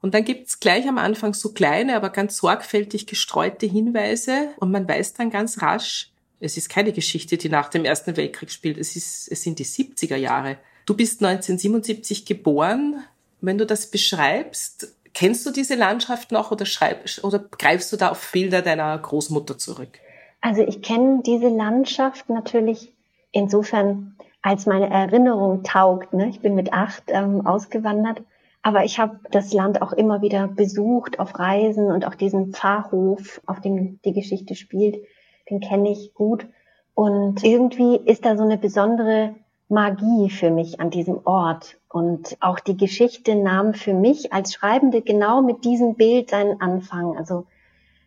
Und 0.00 0.14
dann 0.14 0.24
gibt's 0.24 0.60
gleich 0.60 0.88
am 0.88 0.96
Anfang 0.96 1.34
so 1.34 1.52
kleine, 1.52 1.94
aber 1.94 2.08
ganz 2.08 2.38
sorgfältig 2.38 3.06
gestreute 3.06 3.66
Hinweise 3.66 4.54
und 4.56 4.70
man 4.70 4.88
weiß 4.88 5.12
dann 5.12 5.28
ganz 5.28 5.60
rasch, 5.60 6.10
es 6.40 6.56
ist 6.56 6.70
keine 6.70 6.92
Geschichte, 6.92 7.36
die 7.36 7.50
nach 7.50 7.68
dem 7.68 7.84
Ersten 7.84 8.16
Weltkrieg 8.16 8.50
spielt, 8.50 8.78
es, 8.78 8.96
ist, 8.96 9.30
es 9.30 9.42
sind 9.42 9.58
die 9.58 9.66
70er 9.66 10.16
Jahre. 10.16 10.56
Du 10.86 10.94
bist 10.94 11.22
1977 11.22 12.24
geboren. 12.24 13.04
Wenn 13.42 13.58
du 13.58 13.66
das 13.66 13.90
beschreibst, 13.90 14.94
Kennst 15.14 15.46
du 15.46 15.50
diese 15.50 15.74
Landschaft 15.74 16.32
noch 16.32 16.50
oder 16.50 16.66
schreibst 16.66 17.24
oder 17.24 17.38
greifst 17.38 17.92
du 17.92 17.96
da 17.96 18.10
auf 18.10 18.32
Bilder 18.32 18.62
deiner 18.62 18.96
Großmutter 18.98 19.58
zurück? 19.58 19.98
Also 20.40 20.62
ich 20.62 20.82
kenne 20.82 21.22
diese 21.24 21.48
Landschaft 21.48 22.28
natürlich 22.28 22.94
insofern, 23.32 24.16
als 24.42 24.66
meine 24.66 24.88
Erinnerung 24.88 25.64
taugt. 25.64 26.14
Ne? 26.14 26.28
Ich 26.28 26.40
bin 26.40 26.54
mit 26.54 26.72
acht 26.72 27.04
ähm, 27.08 27.46
ausgewandert, 27.46 28.22
Aber 28.62 28.84
ich 28.84 28.98
habe 28.98 29.20
das 29.30 29.52
Land 29.52 29.82
auch 29.82 29.92
immer 29.92 30.20
wieder 30.20 30.48
besucht 30.48 31.18
auf 31.20 31.38
Reisen 31.38 31.90
und 31.90 32.06
auch 32.06 32.14
diesen 32.14 32.52
Pfarrhof, 32.52 33.40
auf 33.46 33.60
dem 33.60 34.00
die 34.04 34.12
Geschichte 34.12 34.54
spielt, 34.54 34.96
den 35.48 35.60
kenne 35.60 35.90
ich 35.90 36.12
gut. 36.14 36.46
Und 36.94 37.44
irgendwie 37.44 37.96
ist 37.96 38.24
da 38.24 38.36
so 38.36 38.42
eine 38.42 38.58
besondere 38.58 39.34
Magie 39.68 40.30
für 40.30 40.50
mich 40.50 40.80
an 40.80 40.90
diesem 40.90 41.20
Ort. 41.24 41.76
Und 41.88 42.36
auch 42.40 42.58
die 42.58 42.76
Geschichte 42.76 43.34
nahm 43.34 43.74
für 43.74 43.94
mich 43.94 44.32
als 44.32 44.54
Schreibende 44.54 45.02
genau 45.02 45.42
mit 45.42 45.64
diesem 45.64 45.94
Bild 45.94 46.30
seinen 46.30 46.60
Anfang. 46.60 47.16
Also 47.16 47.46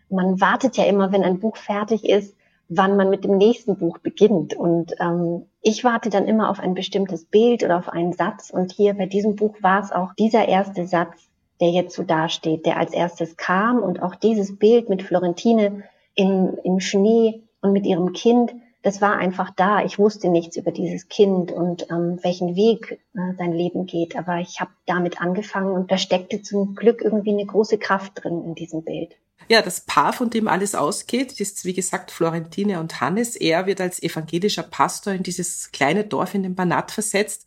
man 0.10 0.42
wartet 0.42 0.78
ja 0.78 0.86
immer, 0.86 1.12
wenn 1.12 1.24
ein 1.24 1.40
Buch 1.40 1.58
fertig 1.58 2.08
ist, 2.08 2.36
wann 2.68 2.96
man 2.96 3.10
mit 3.10 3.24
dem 3.24 3.38
nächsten 3.38 3.78
Buch 3.78 3.98
beginnt. 4.00 4.54
Und 4.54 4.94
ähm, 5.00 5.46
ich 5.62 5.84
warte 5.84 6.10
dann 6.10 6.26
immer 6.26 6.50
auf 6.50 6.60
ein 6.60 6.74
bestimmtes 6.74 7.26
Bild 7.26 7.64
oder 7.64 7.78
auf 7.78 7.90
einen 7.90 8.14
Satz. 8.14 8.50
Und 8.50 8.72
hier 8.72 8.94
bei 8.94 9.06
diesem 9.06 9.36
Buch 9.36 9.56
war 9.62 9.82
es 9.82 9.92
auch 9.92 10.14
dieser 10.14 10.48
erste 10.48 10.88
Satz, 10.88 11.30
der 11.60 11.70
jetzt 11.70 11.96
so 11.96 12.04
dasteht, 12.04 12.66
der 12.66 12.78
als 12.78 12.94
erstes 12.94 13.38
kam. 13.38 13.80
Und 13.80 14.02
auch 14.02 14.16
dieses 14.16 14.58
Bild 14.58 14.90
mit 14.90 15.04
Florentine 15.04 15.84
im, 16.16 16.58
im 16.64 16.80
Schnee 16.80 17.44
und 17.62 17.74
mit 17.74 17.86
ihrem 17.86 18.14
Kind, 18.14 18.54
das 18.84 19.02
war 19.02 19.18
einfach 19.18 19.52
da. 19.56 19.84
Ich 19.84 20.00
wusste 20.00 20.30
nichts 20.30 20.58
über 20.58 20.72
dieses 20.72 21.08
Kind 21.08 21.52
und 21.52 21.88
ähm, 21.92 22.20
welchen 22.24 22.56
Weg 22.56 23.00
äh, 23.14 23.36
sein 23.38 23.54
Leben 23.54 23.86
geht. 23.86 24.16
Aber 24.16 24.38
ich 24.40 24.60
habe 24.60 24.72
damit 24.86 25.22
angefangen 25.22 25.74
und 25.74 25.92
da 25.92 25.98
steckte 25.98 26.42
zum 26.42 26.76
Glück 26.76 27.02
irgendwie 27.02 27.32
eine 27.32 27.46
große 27.46 27.78
Kraft 27.78 28.24
drin 28.24 28.44
in 28.44 28.56
diesem 28.56 28.84
Bild. 28.84 29.16
Ja, 29.48 29.62
das 29.62 29.82
Paar, 29.82 30.14
von 30.14 30.30
dem 30.30 30.48
alles 30.48 30.76
ausgeht, 30.76 31.40
ist 31.40 31.66
wie 31.66 31.74
gesagt 31.74 32.12
Florentine 32.12 32.80
und 32.80 33.02
Hannes. 33.02 33.36
Er 33.36 33.66
wird 33.66 33.82
als 33.82 34.02
evangelischer 34.02 34.64
Pastor 34.64 35.14
in 35.14 35.24
dieses 35.24 35.72
kleine 35.72 36.04
Dorf 36.04 36.34
in 36.34 36.44
den 36.44 36.56
Banat 36.56 36.92
versetzt. 36.92 37.46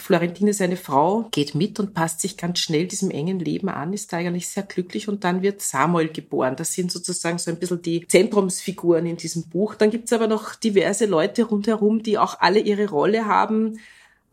Florentine, 0.00 0.52
seine 0.52 0.76
Frau, 0.76 1.28
geht 1.30 1.54
mit 1.54 1.78
und 1.80 1.94
passt 1.94 2.20
sich 2.20 2.36
ganz 2.36 2.58
schnell 2.58 2.86
diesem 2.86 3.10
engen 3.10 3.38
Leben 3.38 3.68
an, 3.68 3.92
ist 3.92 4.12
da 4.12 4.18
eigentlich 4.18 4.48
sehr 4.48 4.62
glücklich 4.62 5.08
und 5.08 5.24
dann 5.24 5.42
wird 5.42 5.60
Samuel 5.60 6.08
geboren. 6.08 6.56
Das 6.56 6.72
sind 6.72 6.92
sozusagen 6.92 7.38
so 7.38 7.50
ein 7.50 7.58
bisschen 7.58 7.82
die 7.82 8.06
Zentrumsfiguren 8.06 9.06
in 9.06 9.16
diesem 9.16 9.48
Buch. 9.48 9.74
Dann 9.74 9.90
gibt's 9.90 10.12
aber 10.12 10.26
noch 10.26 10.54
diverse 10.54 11.06
Leute 11.06 11.44
rundherum, 11.44 12.02
die 12.02 12.18
auch 12.18 12.40
alle 12.40 12.60
ihre 12.60 12.88
Rolle 12.88 13.26
haben 13.26 13.78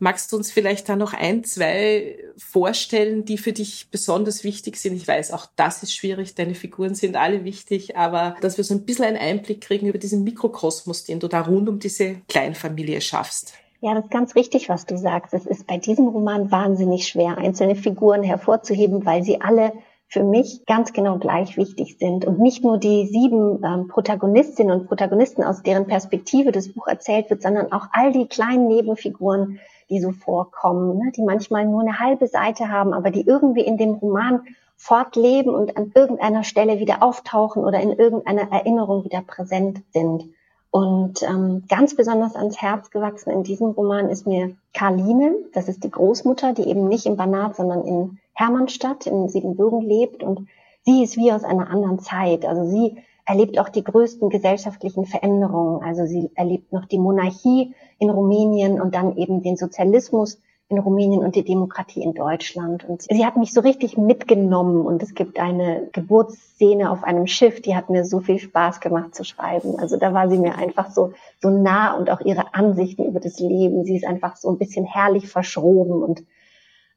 Magst 0.03 0.33
du 0.33 0.35
uns 0.35 0.51
vielleicht 0.51 0.89
da 0.89 0.97
noch 0.97 1.13
ein, 1.13 1.45
zwei 1.45 2.17
vorstellen, 2.35 3.23
die 3.23 3.37
für 3.37 3.53
dich 3.53 3.87
besonders 3.89 4.43
wichtig 4.43 4.75
sind? 4.75 4.97
Ich 4.97 5.07
weiß, 5.07 5.31
auch 5.31 5.45
das 5.55 5.81
ist 5.81 5.95
schwierig, 5.95 6.35
deine 6.35 6.55
Figuren 6.55 6.93
sind 6.93 7.15
alle 7.15 7.45
wichtig, 7.45 7.95
aber 7.95 8.35
dass 8.41 8.57
wir 8.57 8.65
so 8.65 8.73
ein 8.73 8.83
bisschen 8.83 9.05
einen 9.05 9.15
Einblick 9.15 9.61
kriegen 9.61 9.87
über 9.87 9.99
diesen 9.99 10.25
Mikrokosmos, 10.25 11.05
den 11.05 11.21
du 11.21 11.29
da 11.29 11.39
rund 11.39 11.69
um 11.69 11.79
diese 11.79 12.15
Kleinfamilie 12.27 12.99
schaffst. 12.99 13.53
Ja, 13.83 13.93
das 13.95 14.05
ist 14.05 14.11
ganz 14.11 14.33
richtig, 14.35 14.69
was 14.69 14.85
du 14.85 14.97
sagst. 14.97 15.33
Es 15.33 15.45
ist 15.45 15.67
bei 15.67 15.75
diesem 15.75 16.07
Roman 16.07 16.51
wahnsinnig 16.51 17.05
schwer, 17.05 17.37
einzelne 17.37 17.75
Figuren 17.75 18.23
hervorzuheben, 18.23 19.05
weil 19.05 19.23
sie 19.23 19.41
alle 19.41 19.73
für 20.07 20.23
mich 20.23 20.65
ganz 20.65 20.93
genau 20.93 21.17
gleich 21.17 21.57
wichtig 21.57 21.97
sind. 21.99 22.23
Und 22.23 22.39
nicht 22.39 22.63
nur 22.63 22.77
die 22.77 23.07
sieben 23.07 23.61
ähm, 23.61 23.89
Protagonistinnen 23.89 24.79
und 24.79 24.87
Protagonisten, 24.87 25.43
aus 25.43 25.63
deren 25.63 25.85
Perspektive 25.85 26.53
das 26.53 26.71
Buch 26.71 26.87
erzählt 26.87 27.29
wird, 27.29 27.41
sondern 27.41 27.73
auch 27.73 27.87
all 27.91 28.13
die 28.13 28.25
kleinen 28.25 28.69
Nebenfiguren, 28.69 29.59
die 29.89 29.99
so 29.99 30.13
vorkommen, 30.13 30.97
ne, 30.99 31.11
die 31.13 31.23
manchmal 31.23 31.65
nur 31.65 31.81
eine 31.81 31.99
halbe 31.99 32.27
Seite 32.27 32.69
haben, 32.69 32.93
aber 32.93 33.11
die 33.11 33.27
irgendwie 33.27 33.65
in 33.65 33.77
dem 33.77 33.95
Roman 33.95 34.45
fortleben 34.77 35.53
und 35.53 35.75
an 35.75 35.91
irgendeiner 35.93 36.45
Stelle 36.45 36.79
wieder 36.79 37.03
auftauchen 37.03 37.65
oder 37.65 37.81
in 37.81 37.91
irgendeiner 37.91 38.49
Erinnerung 38.49 39.03
wieder 39.03 39.23
präsent 39.27 39.83
sind. 39.91 40.29
Und 40.73 41.21
ähm, 41.21 41.65
ganz 41.69 41.95
besonders 41.95 42.35
ans 42.35 42.59
Herz 42.59 42.89
gewachsen 42.89 43.29
in 43.29 43.43
diesem 43.43 43.67
Roman 43.67 44.09
ist 44.09 44.25
mir 44.25 44.55
Karline, 44.73 45.35
das 45.53 45.67
ist 45.67 45.83
die 45.83 45.91
Großmutter, 45.91 46.53
die 46.53 46.67
eben 46.67 46.87
nicht 46.87 47.05
in 47.05 47.15
Banat, 47.15 47.55
sondern 47.55 47.85
in 47.85 48.17
Hermannstadt 48.33 49.05
in 49.05 49.29
Siebenbürgen 49.29 49.81
lebt. 49.81 50.23
Und 50.23 50.47
sie 50.81 51.03
ist 51.03 51.15
wie 51.15 51.31
aus 51.31 51.43
einer 51.43 51.69
anderen 51.69 51.99
Zeit. 51.99 52.43
Also 52.43 52.67
sie 52.67 52.97
erlebt 53.23 53.59
auch 53.59 53.69
die 53.69 53.83
größten 53.83 54.31
gesellschaftlichen 54.31 55.05
Veränderungen. 55.05 55.83
Also 55.83 56.07
sie 56.07 56.31
erlebt 56.33 56.73
noch 56.73 56.85
die 56.85 56.97
Monarchie 56.97 57.75
in 57.99 58.09
Rumänien 58.09 58.81
und 58.81 58.95
dann 58.95 59.15
eben 59.15 59.43
den 59.43 59.57
Sozialismus 59.57 60.39
in 60.73 60.79
Rumänien 60.79 61.23
und 61.23 61.35
die 61.35 61.43
Demokratie 61.43 62.01
in 62.01 62.13
Deutschland. 62.13 62.83
Und 62.83 63.03
sie 63.03 63.25
hat 63.25 63.37
mich 63.37 63.53
so 63.53 63.61
richtig 63.61 63.97
mitgenommen 63.97 64.85
und 64.85 65.01
es 65.03 65.13
gibt 65.13 65.39
eine 65.39 65.87
Geburtsszene 65.91 66.89
auf 66.89 67.03
einem 67.03 67.27
Schiff, 67.27 67.61
die 67.61 67.75
hat 67.75 67.89
mir 67.89 68.05
so 68.05 68.19
viel 68.19 68.39
Spaß 68.39 68.79
gemacht 68.79 69.13
zu 69.15 69.23
schreiben. 69.23 69.77
Also 69.79 69.97
da 69.97 70.13
war 70.13 70.29
sie 70.29 70.39
mir 70.39 70.57
einfach 70.57 70.91
so, 70.91 71.13
so 71.39 71.49
nah 71.49 71.95
und 71.95 72.09
auch 72.09 72.21
ihre 72.21 72.53
Ansichten 72.53 73.05
über 73.05 73.19
das 73.19 73.39
Leben. 73.39 73.85
Sie 73.85 73.95
ist 73.95 74.05
einfach 74.05 74.35
so 74.35 74.49
ein 74.49 74.57
bisschen 74.57 74.85
herrlich 74.85 75.29
verschroben 75.29 76.01
und 76.01 76.23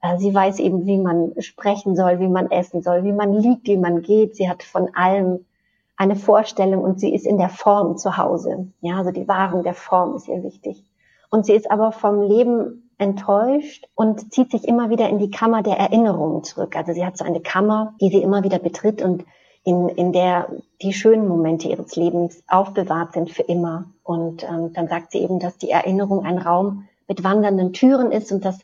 äh, 0.02 0.18
sie 0.18 0.35
weiß 0.35 0.59
eben, 0.59 0.87
wie 0.87 0.99
man 0.99 1.33
sprechen 1.40 1.97
soll, 1.97 2.18
wie 2.21 2.28
man 2.28 2.50
essen 2.50 2.83
soll, 2.83 3.04
wie 3.04 3.12
man 3.12 3.33
liegt, 3.33 3.66
wie 3.66 3.76
man 3.76 4.02
geht. 4.02 4.37
Sie 4.37 4.49
hat 4.49 4.62
von 4.62 4.95
allem 4.95 5.45
eine 5.97 6.16
Vorstellung 6.16 6.83
und 6.83 7.00
sie 7.00 7.14
ist 7.14 7.26
in 7.26 7.38
der 7.38 7.49
Form 7.49 7.97
zu 7.97 8.16
Hause. 8.16 8.68
Ja, 8.80 8.99
also 8.99 9.11
die 9.11 9.28
Wahrung 9.28 9.62
der 9.62 9.75
Form 9.75 10.14
ist 10.14 10.28
ihr 10.28 10.42
wichtig. 10.42 10.85
Und 11.30 11.47
sie 11.47 11.54
ist 11.54 11.71
aber 11.71 11.92
vom 11.92 12.23
Leben 12.23 12.85
enttäuscht 12.98 13.86
und 13.94 14.32
zieht 14.32 14.50
sich 14.50 14.66
immer 14.66 14.90
wieder 14.90 15.08
in 15.08 15.18
die 15.18 15.30
Kammer 15.30 15.62
der 15.62 15.76
Erinnerungen 15.76 16.44
zurück. 16.44 16.76
Also 16.76 16.92
sie 16.92 17.04
hat 17.04 17.18
so 17.18 17.24
eine 17.24 17.40
Kammer, 17.40 17.94
die 18.00 18.08
sie 18.08 18.22
immer 18.22 18.42
wieder 18.42 18.58
betritt 18.58 19.02
und 19.02 19.24
in, 19.64 19.88
in 19.88 20.12
der 20.12 20.48
die 20.80 20.92
schönen 20.92 21.26
Momente 21.26 21.68
ihres 21.68 21.96
Lebens 21.96 22.42
aufbewahrt 22.46 23.12
sind 23.12 23.30
für 23.30 23.42
immer. 23.42 23.86
Und 24.04 24.44
ähm, 24.44 24.72
dann 24.72 24.88
sagt 24.88 25.12
sie 25.12 25.18
eben, 25.18 25.40
dass 25.40 25.58
die 25.58 25.70
Erinnerung 25.70 26.24
ein 26.24 26.38
Raum 26.38 26.88
mit 27.08 27.24
wandernden 27.24 27.72
Türen 27.72 28.12
ist 28.12 28.32
und 28.32 28.44
dass 28.44 28.60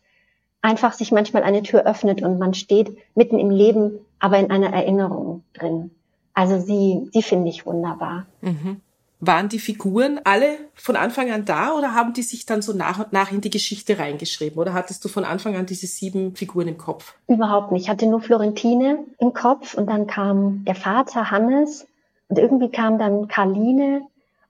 einfach 0.63 0.93
sich 0.93 1.11
manchmal 1.11 1.43
eine 1.43 1.63
Tür 1.63 1.85
öffnet 1.87 2.23
und 2.23 2.39
man 2.39 2.55
steht 2.55 2.97
mitten 3.15 3.39
im 3.39 3.51
Leben, 3.51 3.99
aber 4.21 4.39
in 4.39 4.51
einer 4.51 4.73
Erinnerung 4.73 5.43
drin. 5.55 5.91
Also 6.35 6.59
sie, 6.61 7.11
die 7.13 7.23
finde 7.23 7.49
ich 7.49 7.67
wunderbar. 7.67 8.27
Mhm. 8.41 8.81
Waren 9.25 9.49
die 9.49 9.61
Figuren 9.61 10.19
alle 10.25 10.59
von 10.75 10.97
Anfang 10.97 11.31
an 11.31 11.45
da 11.45 11.75
oder 11.79 11.95
haben 11.95 12.13
die 12.13 12.23
sich 12.23 12.45
dann 12.45 12.61
so 12.61 12.73
nach 12.73 12.99
und 12.99 13.13
nach 13.13 13.31
in 13.31 13.41
die 13.41 13.51
Geschichte 13.51 14.01
reingeschrieben? 14.01 14.59
Oder 14.59 14.75
hattest 14.75 15.05
du 15.05 15.09
von 15.09 15.25
Anfang 15.25 15.55
an 15.55 15.65
diese 15.65 15.87
sieben 15.87 16.35
Figuren 16.35 16.67
im 16.67 16.77
Kopf? 16.77 17.15
Überhaupt 17.29 17.71
nicht. 17.71 17.85
Ich 17.85 17.89
hatte 17.89 18.07
nur 18.07 18.21
Florentine 18.21 18.99
im 19.21 19.33
Kopf 19.33 19.75
und 19.75 19.87
dann 19.87 20.09
kam 20.09 20.65
der 20.65 20.75
Vater 20.75 21.31
Hannes 21.31 21.87
und 22.27 22.41
irgendwie 22.41 22.69
kam 22.69 22.99
dann 22.99 23.29
Karline 23.29 24.03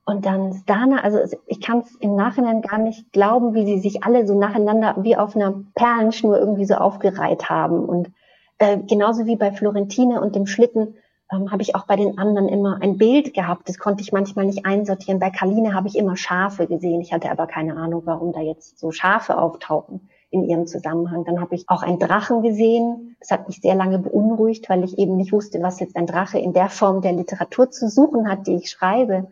und 0.07 0.25
dann 0.25 0.55
Stana. 0.55 1.03
Also 1.03 1.19
ich 1.47 1.61
kann 1.61 1.81
es 1.81 1.95
im 1.97 2.17
Nachhinein 2.17 2.63
gar 2.63 2.79
nicht 2.79 3.13
glauben, 3.13 3.53
wie 3.53 3.67
sie 3.67 3.79
sich 3.79 4.05
alle 4.05 4.27
so 4.27 4.39
nacheinander 4.39 4.97
wie 5.01 5.19
auf 5.19 5.37
einer 5.37 5.53
Perlenschnur 5.75 6.39
irgendwie 6.39 6.65
so 6.65 6.77
aufgereiht 6.77 7.51
haben. 7.51 7.85
Und 7.85 8.11
äh, 8.57 8.79
genauso 8.79 9.27
wie 9.27 9.37
bei 9.37 9.53
Florentine 9.53 10.23
und 10.23 10.35
dem 10.35 10.47
Schlitten 10.47 10.95
ähm, 11.33 11.51
habe 11.51 11.63
ich 11.63 11.75
auch 11.75 11.87
bei 11.87 11.97
den 11.97 12.19
anderen 12.19 12.49
immer 12.49 12.79
ein 12.81 12.99
Bild 12.99 13.35
gehabt. 13.35 13.69
Das 13.69 13.79
konnte 13.79 14.03
ich 14.03 14.13
manchmal 14.13 14.47
nicht 14.47 14.67
einsortieren. 14.67 15.19
Bei 15.21 15.31
Kaline 15.31 15.75
habe 15.75 15.89
ich 15.89 15.97
immer 15.97 16.17
Schafe 16.17 16.67
gesehen. 16.67 17.01
Ich 17.01 17.13
hatte 17.13 17.31
aber 17.31 17.47
keine 17.47 17.77
Ahnung, 17.77 18.03
warum 18.05 18.33
da 18.33 18.41
jetzt 18.41 18.79
so 18.79 18.91
Schafe 18.93 19.39
auftauchen 19.39 20.09
in 20.31 20.49
ihrem 20.49 20.67
Zusammenhang. 20.67 21.25
Dann 21.25 21.41
habe 21.41 21.55
ich 21.55 21.69
auch 21.69 21.83
einen 21.83 21.99
Drachen 21.99 22.43
gesehen. 22.43 23.17
Das 23.21 23.31
hat 23.31 23.49
mich 23.49 23.61
sehr 23.61 23.75
lange 23.75 23.99
beunruhigt, 23.99 24.69
weil 24.69 24.85
ich 24.85 24.99
eben 24.99 25.17
nicht 25.17 25.33
wusste, 25.33 25.63
was 25.63 25.81
jetzt 25.81 25.97
ein 25.97 26.07
Drache 26.07 26.39
in 26.39 26.53
der 26.53 26.69
Form 26.69 27.03
der 27.03 27.13
Literatur 27.13 27.71
zu 27.71 27.89
suchen 27.89 28.29
hat, 28.29 28.47
die 28.47 28.57
ich 28.57 28.71
schreibe. 28.71 29.29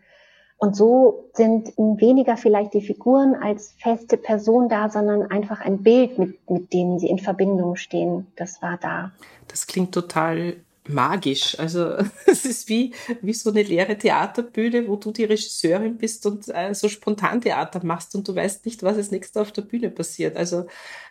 Und 0.59 0.77
so 0.77 1.31
sind 1.33 1.69
weniger 1.79 2.37
vielleicht 2.37 2.75
die 2.75 2.83
Figuren 2.83 3.35
als 3.35 3.75
feste 3.79 4.19
Person 4.19 4.69
da, 4.69 4.91
sondern 4.91 5.23
einfach 5.31 5.63
ein 5.63 5.83
Bild, 5.83 6.19
mit, 6.19 6.51
mit 6.51 6.75
dem 6.75 6.99
sie 6.99 7.09
in 7.09 7.19
Verbindung 7.19 7.77
stehen. 7.77 8.27
Das 8.37 8.61
war 8.61 8.77
da. 8.77 9.13
Das 9.49 9.67
klingt 9.67 9.93
total 9.93 10.57
magisch. 10.93 11.59
Also 11.59 11.95
es 12.27 12.45
ist 12.45 12.69
wie, 12.69 12.93
wie 13.23 13.33
so 13.33 13.51
eine 13.51 13.63
leere 13.63 13.97
Theaterbühne, 13.97 14.89
wo 14.89 14.97
du 14.97 15.13
die 15.13 15.25
Regisseurin 15.25 15.97
bist 15.97 16.27
und 16.27 16.49
äh, 16.49 16.75
so 16.75 16.89
spontan 16.89 17.41
Theater 17.41 17.85
machst 17.85 18.15
und 18.15 18.27
du 18.29 18.35
weißt 18.35 18.65
nicht, 18.67 18.83
was 18.83 18.97
als 18.97 19.11
nächstes 19.11 19.41
auf 19.41 19.53
der 19.53 19.63
Bühne 19.63 19.91
passiert. 19.91 20.37
Also 20.37 20.67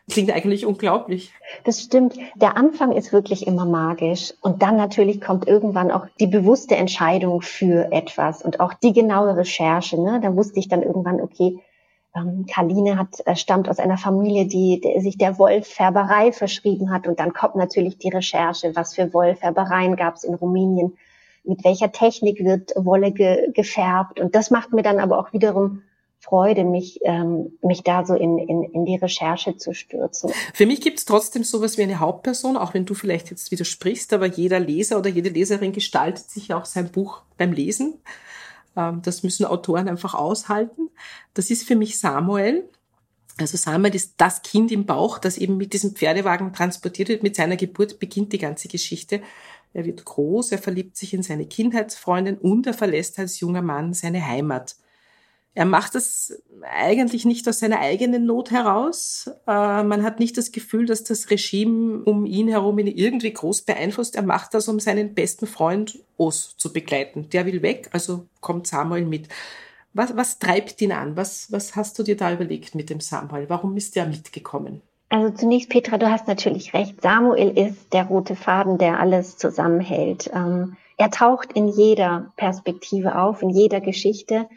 klingt 0.09 0.31
eigentlich 0.31 0.65
unglaublich. 0.65 1.33
Das 1.63 1.81
stimmt. 1.81 2.15
Der 2.35 2.57
Anfang 2.57 2.91
ist 2.91 3.13
wirklich 3.13 3.47
immer 3.47 3.65
magisch 3.65 4.33
und 4.41 4.61
dann 4.61 4.75
natürlich 4.75 5.21
kommt 5.21 5.47
irgendwann 5.47 5.91
auch 5.91 6.07
die 6.19 6.27
bewusste 6.27 6.75
Entscheidung 6.75 7.41
für 7.41 7.91
etwas 7.91 8.41
und 8.41 8.59
auch 8.59 8.73
die 8.73 8.93
genaue 8.93 9.35
Recherche. 9.37 10.01
Ne? 10.01 10.19
Da 10.21 10.35
wusste 10.35 10.59
ich 10.59 10.67
dann 10.67 10.83
irgendwann, 10.83 11.21
okay, 11.21 11.59
ähm, 12.19 12.45
Karline 12.45 12.97
hat, 12.97 13.25
äh, 13.25 13.35
stammt 13.35 13.69
aus 13.69 13.79
einer 13.79 13.97
Familie, 13.97 14.47
die, 14.47 14.81
die 14.81 15.01
sich 15.01 15.17
der 15.17 15.37
Wollfärberei 15.39 16.31
verschrieben 16.31 16.91
hat. 16.91 17.07
Und 17.07 17.19
dann 17.19 17.33
kommt 17.33 17.55
natürlich 17.55 17.97
die 17.97 18.09
Recherche, 18.09 18.75
was 18.75 18.95
für 18.95 19.13
Wollfärbereien 19.13 19.95
gab 19.95 20.15
es 20.15 20.23
in 20.23 20.35
Rumänien, 20.35 20.97
mit 21.43 21.63
welcher 21.63 21.91
Technik 21.91 22.43
wird 22.43 22.73
Wolle 22.75 23.11
ge, 23.11 23.51
gefärbt. 23.53 24.19
Und 24.19 24.35
das 24.35 24.51
macht 24.51 24.73
mir 24.73 24.83
dann 24.83 24.99
aber 24.99 25.19
auch 25.19 25.33
wiederum 25.33 25.81
Freude, 26.21 26.65
mich, 26.65 26.99
ähm, 27.03 27.57
mich 27.61 27.83
da 27.83 28.05
so 28.05 28.13
in, 28.13 28.37
in, 28.37 28.63
in 28.63 28.85
die 28.85 28.97
Recherche 28.97 29.55
zu 29.55 29.73
stürzen. 29.73 30.31
Für 30.53 30.65
mich 30.65 30.81
gibt 30.81 30.99
es 30.99 31.05
trotzdem 31.05 31.45
sowas 31.45 31.77
wie 31.77 31.83
eine 31.83 31.99
Hauptperson, 31.99 32.57
auch 32.57 32.73
wenn 32.73 32.85
du 32.85 32.93
vielleicht 32.93 33.29
jetzt 33.29 33.51
widersprichst, 33.51 34.11
aber 34.11 34.25
jeder 34.25 34.59
Leser 34.59 34.97
oder 34.97 35.09
jede 35.09 35.29
Leserin 35.29 35.71
gestaltet 35.71 36.29
sich 36.29 36.53
auch 36.53 36.65
sein 36.65 36.91
Buch 36.91 37.21
beim 37.37 37.53
Lesen. 37.53 38.01
Ähm, 38.75 39.01
das 39.01 39.23
müssen 39.23 39.45
Autoren 39.45 39.87
einfach 39.87 40.13
aushalten. 40.13 40.89
Das 41.33 41.49
ist 41.49 41.67
für 41.67 41.75
mich 41.75 41.99
Samuel. 41.99 42.69
Also 43.37 43.57
Samuel 43.57 43.95
ist 43.95 44.15
das 44.17 44.41
Kind 44.41 44.71
im 44.71 44.85
Bauch, 44.85 45.17
das 45.17 45.37
eben 45.37 45.57
mit 45.57 45.73
diesem 45.73 45.95
Pferdewagen 45.95 46.53
transportiert 46.53 47.09
wird. 47.09 47.23
Mit 47.23 47.35
seiner 47.35 47.55
Geburt 47.55 47.99
beginnt 47.99 48.33
die 48.33 48.37
ganze 48.37 48.67
Geschichte. 48.67 49.21
Er 49.73 49.85
wird 49.85 50.03
groß, 50.03 50.51
er 50.51 50.57
verliebt 50.57 50.97
sich 50.97 51.13
in 51.13 51.23
seine 51.23 51.45
Kindheitsfreundin 51.45 52.37
und 52.37 52.67
er 52.67 52.73
verlässt 52.73 53.19
als 53.19 53.39
junger 53.39 53.61
Mann 53.61 53.93
seine 53.93 54.25
Heimat. 54.25 54.75
Er 55.55 55.65
macht 55.65 55.95
das 55.95 56.41
eigentlich 56.61 57.25
nicht 57.25 57.47
aus 57.47 57.59
seiner 57.59 57.79
eigenen 57.79 58.25
Not 58.25 58.51
heraus. 58.51 59.29
Äh, 59.47 59.83
man 59.83 60.03
hat 60.03 60.19
nicht 60.19 60.37
das 60.37 60.51
Gefühl, 60.51 60.85
dass 60.85 61.03
das 61.03 61.29
Regime 61.31 62.03
um 62.05 62.25
ihn 62.25 62.47
herum 62.47 62.79
ihn 62.79 62.87
irgendwie 62.87 63.33
groß 63.33 63.63
beeinflusst. 63.63 64.15
Er 64.15 64.21
macht 64.21 64.53
das, 64.53 64.67
um 64.67 64.79
seinen 64.79 65.15
besten 65.15 65.47
Freund 65.47 65.99
Os 66.17 66.55
zu 66.57 66.71
begleiten. 66.71 67.29
Der 67.31 67.45
will 67.45 67.61
weg, 67.61 67.89
also 67.91 68.25
kommt 68.41 68.67
Samuel 68.67 69.05
mit. 69.05 69.27
Was, 69.93 70.15
was 70.15 70.39
treibt 70.39 70.79
ihn 70.81 70.91
an? 70.91 71.17
Was, 71.17 71.51
was 71.51 71.75
hast 71.75 71.97
du 71.97 72.03
dir 72.03 72.15
da 72.15 72.31
überlegt 72.31 72.75
mit 72.75 72.89
dem 72.89 72.99
Samuel? 72.99 73.49
Warum 73.49 73.75
ist 73.75 73.97
er 73.97 74.05
mitgekommen? 74.05 74.81
Also 75.09 75.35
zunächst, 75.35 75.69
Petra, 75.69 75.97
du 75.97 76.09
hast 76.09 76.27
natürlich 76.27 76.75
recht. 76.75 77.01
Samuel 77.01 77.57
ist 77.57 77.91
der 77.93 78.05
rote 78.05 78.35
Faden, 78.35 78.77
der 78.77 78.99
alles 78.99 79.37
zusammenhält. 79.37 80.29
Ähm, 80.33 80.77
er 80.97 81.09
taucht 81.09 81.53
in 81.53 81.67
jeder 81.67 82.31
Perspektive 82.37 83.17
auf, 83.17 83.41
in 83.41 83.49
jeder 83.49 83.81
Geschichte. 83.81 84.47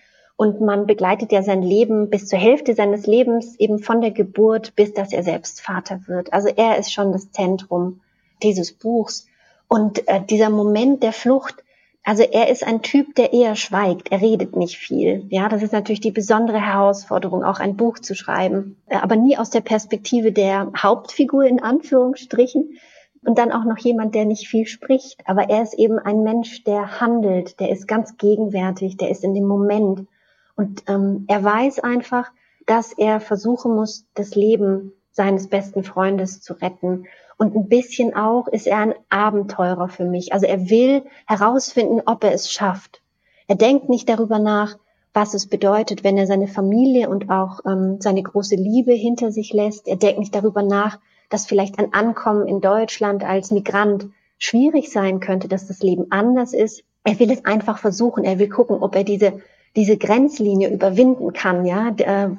Und 0.42 0.60
man 0.60 0.88
begleitet 0.88 1.30
ja 1.30 1.40
sein 1.44 1.62
Leben 1.62 2.10
bis 2.10 2.26
zur 2.26 2.36
Hälfte 2.36 2.74
seines 2.74 3.06
Lebens 3.06 3.54
eben 3.60 3.78
von 3.78 4.00
der 4.00 4.10
Geburt 4.10 4.74
bis 4.74 4.92
dass 4.92 5.12
er 5.12 5.22
selbst 5.22 5.60
Vater 5.60 6.00
wird. 6.08 6.32
Also 6.32 6.48
er 6.48 6.78
ist 6.78 6.92
schon 6.92 7.12
das 7.12 7.30
Zentrum 7.30 8.00
dieses 8.42 8.72
Buchs. 8.72 9.28
Und 9.68 10.08
äh, 10.08 10.20
dieser 10.20 10.50
Moment 10.50 11.04
der 11.04 11.12
Flucht, 11.12 11.62
also 12.02 12.24
er 12.24 12.50
ist 12.50 12.66
ein 12.66 12.82
Typ, 12.82 13.14
der 13.14 13.32
eher 13.32 13.54
schweigt. 13.54 14.10
Er 14.10 14.20
redet 14.20 14.56
nicht 14.56 14.78
viel. 14.78 15.26
Ja, 15.28 15.48
das 15.48 15.62
ist 15.62 15.72
natürlich 15.72 16.00
die 16.00 16.10
besondere 16.10 16.60
Herausforderung, 16.60 17.44
auch 17.44 17.60
ein 17.60 17.76
Buch 17.76 18.00
zu 18.00 18.16
schreiben, 18.16 18.82
äh, 18.88 18.96
aber 18.96 19.14
nie 19.14 19.38
aus 19.38 19.50
der 19.50 19.60
Perspektive 19.60 20.32
der 20.32 20.72
Hauptfigur 20.76 21.44
in 21.44 21.62
Anführungsstrichen 21.62 22.80
und 23.24 23.38
dann 23.38 23.52
auch 23.52 23.64
noch 23.64 23.78
jemand, 23.78 24.16
der 24.16 24.24
nicht 24.24 24.48
viel 24.48 24.66
spricht. 24.66 25.20
Aber 25.24 25.50
er 25.50 25.62
ist 25.62 25.74
eben 25.74 26.00
ein 26.00 26.24
Mensch, 26.24 26.64
der 26.64 27.00
handelt, 27.00 27.60
der 27.60 27.70
ist 27.70 27.86
ganz 27.86 28.16
gegenwärtig, 28.16 28.96
der 28.96 29.10
ist 29.10 29.22
in 29.22 29.34
dem 29.34 29.46
Moment 29.46 30.08
und 30.56 30.84
ähm, 30.88 31.24
er 31.28 31.42
weiß 31.42 31.80
einfach, 31.80 32.30
dass 32.66 32.92
er 32.92 33.20
versuchen 33.20 33.74
muss, 33.74 34.06
das 34.14 34.34
Leben 34.34 34.92
seines 35.10 35.48
besten 35.48 35.84
Freundes 35.84 36.40
zu 36.40 36.54
retten 36.54 37.06
und 37.42 37.56
ein 37.56 37.68
bisschen 37.68 38.14
auch 38.14 38.46
ist 38.46 38.66
er 38.66 38.78
ein 38.78 38.94
Abenteurer 39.08 39.88
für 39.88 40.04
mich. 40.04 40.32
Also 40.32 40.46
er 40.46 40.70
will 40.70 41.02
herausfinden, 41.26 42.00
ob 42.06 42.22
er 42.22 42.32
es 42.32 42.52
schafft. 42.52 43.02
Er 43.48 43.56
denkt 43.56 43.88
nicht 43.88 44.08
darüber 44.08 44.38
nach, 44.38 44.78
was 45.12 45.34
es 45.34 45.48
bedeutet, 45.48 46.04
wenn 46.04 46.16
er 46.16 46.26
seine 46.26 46.46
Familie 46.46 47.08
und 47.10 47.30
auch 47.30 47.60
ähm, 47.66 48.00
seine 48.00 48.22
große 48.22 48.54
Liebe 48.54 48.92
hinter 48.92 49.32
sich 49.32 49.52
lässt. 49.52 49.88
Er 49.88 49.96
denkt 49.96 50.20
nicht 50.20 50.34
darüber 50.34 50.62
nach, 50.62 51.00
dass 51.28 51.46
vielleicht 51.46 51.78
ein 51.78 51.92
Ankommen 51.92 52.46
in 52.46 52.60
Deutschland 52.60 53.24
als 53.24 53.50
Migrant 53.50 54.06
schwierig 54.38 54.90
sein 54.90 55.20
könnte, 55.20 55.48
dass 55.48 55.66
das 55.66 55.82
Leben 55.82 56.06
anders 56.10 56.52
ist. 56.52 56.84
Er 57.04 57.18
will 57.18 57.30
es 57.30 57.44
einfach 57.44 57.78
versuchen. 57.78 58.24
Er 58.24 58.38
will 58.38 58.48
gucken, 58.48 58.76
ob 58.76 58.94
er 58.94 59.04
diese 59.04 59.40
diese 59.76 59.96
Grenzlinie 59.96 60.70
überwinden 60.70 61.32
kann, 61.32 61.64
ja, 61.64 61.88
äh, 61.96 62.30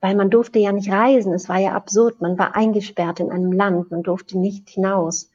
weil 0.00 0.14
man 0.16 0.30
durfte 0.30 0.58
ja 0.58 0.72
nicht 0.72 0.90
reisen, 0.90 1.32
es 1.32 1.48
war 1.48 1.58
ja 1.58 1.72
absurd, 1.72 2.20
man 2.20 2.38
war 2.38 2.56
eingesperrt 2.56 3.20
in 3.20 3.30
einem 3.30 3.52
Land, 3.52 3.90
man 3.90 4.02
durfte 4.02 4.38
nicht 4.38 4.68
hinaus. 4.68 5.30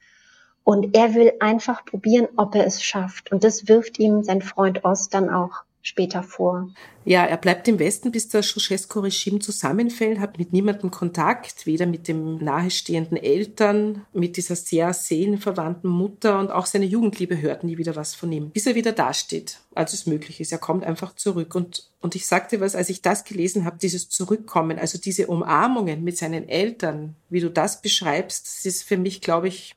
Und 0.64 0.96
er 0.96 1.14
will 1.14 1.32
einfach 1.40 1.84
probieren, 1.84 2.28
ob 2.36 2.56
er 2.56 2.66
es 2.66 2.82
schafft. 2.82 3.30
Und 3.30 3.44
das 3.44 3.68
wirft 3.68 4.00
ihm 4.00 4.24
sein 4.24 4.42
Freund 4.42 4.84
Ost 4.84 5.14
dann 5.14 5.30
auch 5.30 5.62
später 5.86 6.24
vor. 6.24 6.68
Ja, 7.04 7.24
er 7.24 7.36
bleibt 7.36 7.68
im 7.68 7.78
Westen, 7.78 8.10
bis 8.10 8.28
das 8.28 8.48
Ceausescu-Regime 8.48 9.38
zusammenfällt, 9.38 10.18
hat 10.18 10.38
mit 10.38 10.52
niemandem 10.52 10.90
Kontakt, 10.90 11.64
weder 11.64 11.86
mit 11.86 12.08
dem 12.08 12.38
nahestehenden 12.38 13.16
Eltern, 13.16 14.04
mit 14.12 14.36
dieser 14.36 14.56
sehr 14.56 14.92
seelenverwandten 14.92 15.88
Mutter 15.88 16.40
und 16.40 16.50
auch 16.50 16.66
seine 16.66 16.86
Jugendliebe 16.86 17.40
hört 17.40 17.62
nie 17.62 17.78
wieder 17.78 17.94
was 17.94 18.16
von 18.16 18.32
ihm, 18.32 18.50
bis 18.50 18.66
er 18.66 18.74
wieder 18.74 18.90
dasteht, 18.90 19.60
als 19.76 19.92
es 19.92 20.06
möglich 20.06 20.40
ist. 20.40 20.50
Er 20.50 20.58
kommt 20.58 20.82
einfach 20.82 21.14
zurück. 21.14 21.54
Und, 21.54 21.88
und 22.00 22.16
ich 22.16 22.26
sagte 22.26 22.60
was, 22.60 22.74
als 22.74 22.88
ich 22.88 23.02
das 23.02 23.22
gelesen 23.22 23.64
habe, 23.64 23.78
dieses 23.80 24.08
Zurückkommen, 24.08 24.80
also 24.80 24.98
diese 24.98 25.28
Umarmungen 25.28 26.02
mit 26.02 26.18
seinen 26.18 26.48
Eltern, 26.48 27.14
wie 27.30 27.40
du 27.40 27.48
das 27.48 27.80
beschreibst, 27.80 28.46
das 28.46 28.66
ist 28.66 28.82
für 28.82 28.96
mich, 28.96 29.20
glaube 29.20 29.46
ich, 29.46 29.76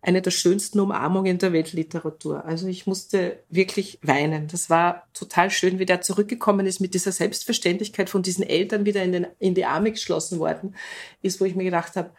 eine 0.00 0.22
der 0.22 0.30
schönsten 0.30 0.78
Umarmungen 0.78 1.38
der 1.38 1.52
Weltliteratur. 1.52 2.44
Also 2.44 2.68
ich 2.68 2.86
musste 2.86 3.40
wirklich 3.48 3.98
weinen. 4.02 4.46
Das 4.46 4.70
war 4.70 5.08
total 5.12 5.50
schön, 5.50 5.78
wie 5.78 5.86
der 5.86 6.02
zurückgekommen 6.02 6.66
ist 6.66 6.80
mit 6.80 6.94
dieser 6.94 7.12
Selbstverständlichkeit 7.12 8.08
von 8.08 8.22
diesen 8.22 8.44
Eltern 8.44 8.84
wieder 8.86 9.02
in, 9.02 9.12
den, 9.12 9.26
in 9.38 9.54
die 9.54 9.64
Arme 9.64 9.90
geschlossen 9.90 10.38
worden 10.38 10.76
ist, 11.20 11.40
wo 11.40 11.44
ich 11.44 11.56
mir 11.56 11.64
gedacht 11.64 11.96
habe, 11.96 12.10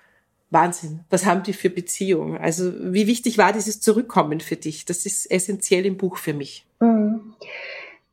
Wahnsinn, 0.52 1.02
was 1.10 1.26
haben 1.26 1.44
die 1.44 1.54
für 1.54 1.70
Beziehungen? 1.70 2.38
Also 2.38 2.74
wie 2.94 3.08
wichtig 3.08 3.38
war 3.38 3.54
dieses 3.54 3.80
Zurückkommen 3.80 4.40
für 4.40 4.56
dich? 4.56 4.84
Das 4.86 5.06
ist 5.06 5.30
essentiell 5.30 5.86
im 5.86 5.98
Buch 5.98 6.18
für 6.18 6.34
mich. 6.34 6.66
Mhm. 6.80 7.34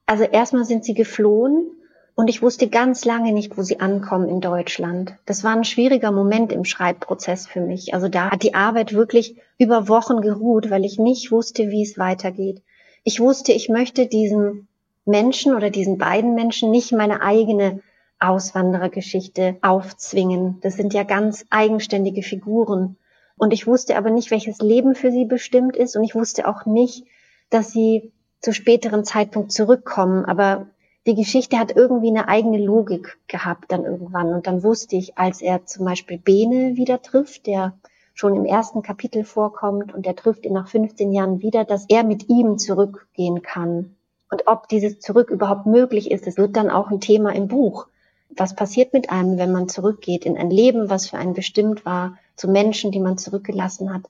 Also 0.05 0.25
erstmal 0.25 0.65
sind 0.65 0.85
sie 0.85 0.95
geflohen 0.95 1.71
und 2.17 2.29
ich 2.29 2.41
wusste 2.41 2.69
ganz 2.69 3.05
lange 3.05 3.33
nicht, 3.33 3.59
wo 3.59 3.63
sie 3.63 3.79
ankommen 3.79 4.29
in 4.31 4.41
Deutschland. 4.41 5.15
Das 5.27 5.45
war 5.45 5.55
ein 5.55 5.65
schwieriger 5.65 6.11
Moment 6.11 6.51
im 6.51 6.65
Schreibprozess 6.65 7.47
für 7.47 7.61
mich. 7.61 7.93
Also 7.93 8.09
da 8.09 8.31
hat 8.31 8.43
die 8.43 8.55
Arbeit 8.55 8.95
wirklich 8.95 9.37
über 9.59 9.87
Wochen 9.89 10.23
geruht, 10.23 10.71
weil 10.71 10.87
ich 10.87 10.99
nicht 10.99 11.31
wusste, 11.31 11.69
wie 11.69 11.83
es 11.83 11.99
weitergeht. 11.99 12.63
Ich 13.05 13.21
wusste, 13.21 13.53
ich 13.53 13.69
möchte 13.69 14.07
diesen 14.07 14.67
Menschen 15.05 15.55
oder 15.55 15.69
diesen 15.69 15.99
beiden 15.99 16.35
Menschen 16.35 16.71
nicht 16.71 16.91
meine 16.91 17.21
eigene 17.21 17.83
Auswanderergeschichte 18.19 19.57
aufzwingen. 19.61 20.59
Das 20.63 20.77
sind 20.77 20.95
ja 20.95 21.03
ganz 21.03 21.45
eigenständige 21.51 22.23
Figuren. 22.23 22.97
Und 23.37 23.53
ich 23.53 23.67
wusste 23.67 23.95
aber 23.99 24.09
nicht, 24.09 24.31
welches 24.31 24.59
Leben 24.61 24.95
für 24.95 25.13
sie 25.13 25.27
bestimmt 25.27 25.77
ist. 25.77 25.97
Und 25.97 26.03
ich 26.03 26.15
wusste 26.15 26.49
auch 26.49 26.65
nicht, 26.65 27.05
dass 27.51 27.73
sie 27.73 28.15
zu 28.41 28.55
späteren 28.55 29.05
Zeitpunkt 29.05 29.53
zurückkommen. 29.53 30.25
Aber 30.25 30.69
die 31.07 31.15
Geschichte 31.15 31.59
hat 31.59 31.75
irgendwie 31.75 32.09
eine 32.09 32.29
eigene 32.29 32.59
Logik 32.59 33.19
gehabt 33.29 33.71
dann 33.71 33.85
irgendwann. 33.85 34.35
Und 34.35 34.47
dann 34.47 34.63
wusste 34.63 34.97
ich, 34.97 35.17
als 35.17 35.41
er 35.41 35.65
zum 35.65 35.85
Beispiel 35.85 36.19
Bene 36.19 36.77
wieder 36.77 37.01
trifft, 37.01 37.47
der 37.47 37.75
schon 38.15 38.35
im 38.35 38.45
ersten 38.45 38.83
Kapitel 38.83 39.25
vorkommt 39.25 39.95
und 39.95 40.07
er 40.07 40.17
trifft 40.17 40.45
ihn 40.45 40.55
nach 40.55 40.69
15 40.69 41.13
Jahren 41.13 41.43
wieder, 41.43 41.65
dass 41.65 41.85
er 41.89 42.03
mit 42.03 42.29
ihm 42.29 42.59
zurückgehen 42.59 43.43
kann. 43.43 43.95
Und 44.31 44.47
ob 44.47 44.69
dieses 44.69 44.99
Zurück 44.99 45.31
überhaupt 45.31 45.67
möglich 45.67 46.11
ist, 46.11 46.27
das 46.27 46.37
wird 46.37 46.57
dann 46.57 46.71
auch 46.71 46.91
ein 46.91 47.01
Thema 47.01 47.33
im 47.35 47.47
Buch. 47.47 47.87
Was 48.31 48.57
passiert 48.57 48.93
mit 48.93 49.11
einem, 49.11 49.39
wenn 49.39 49.53
man 49.53 49.69
zurückgeht 49.69 50.27
in 50.27 50.37
ein 50.37 50.51
Leben, 50.51 50.91
was 50.91 51.09
für 51.09 51.19
einen 51.19 51.35
bestimmt 51.35 51.85
war, 51.85 52.19
zu 52.35 52.49
Menschen, 52.49 52.91
die 52.91 53.01
man 53.01 53.19
zurückgelassen 53.19 53.95
hat? 53.95 54.03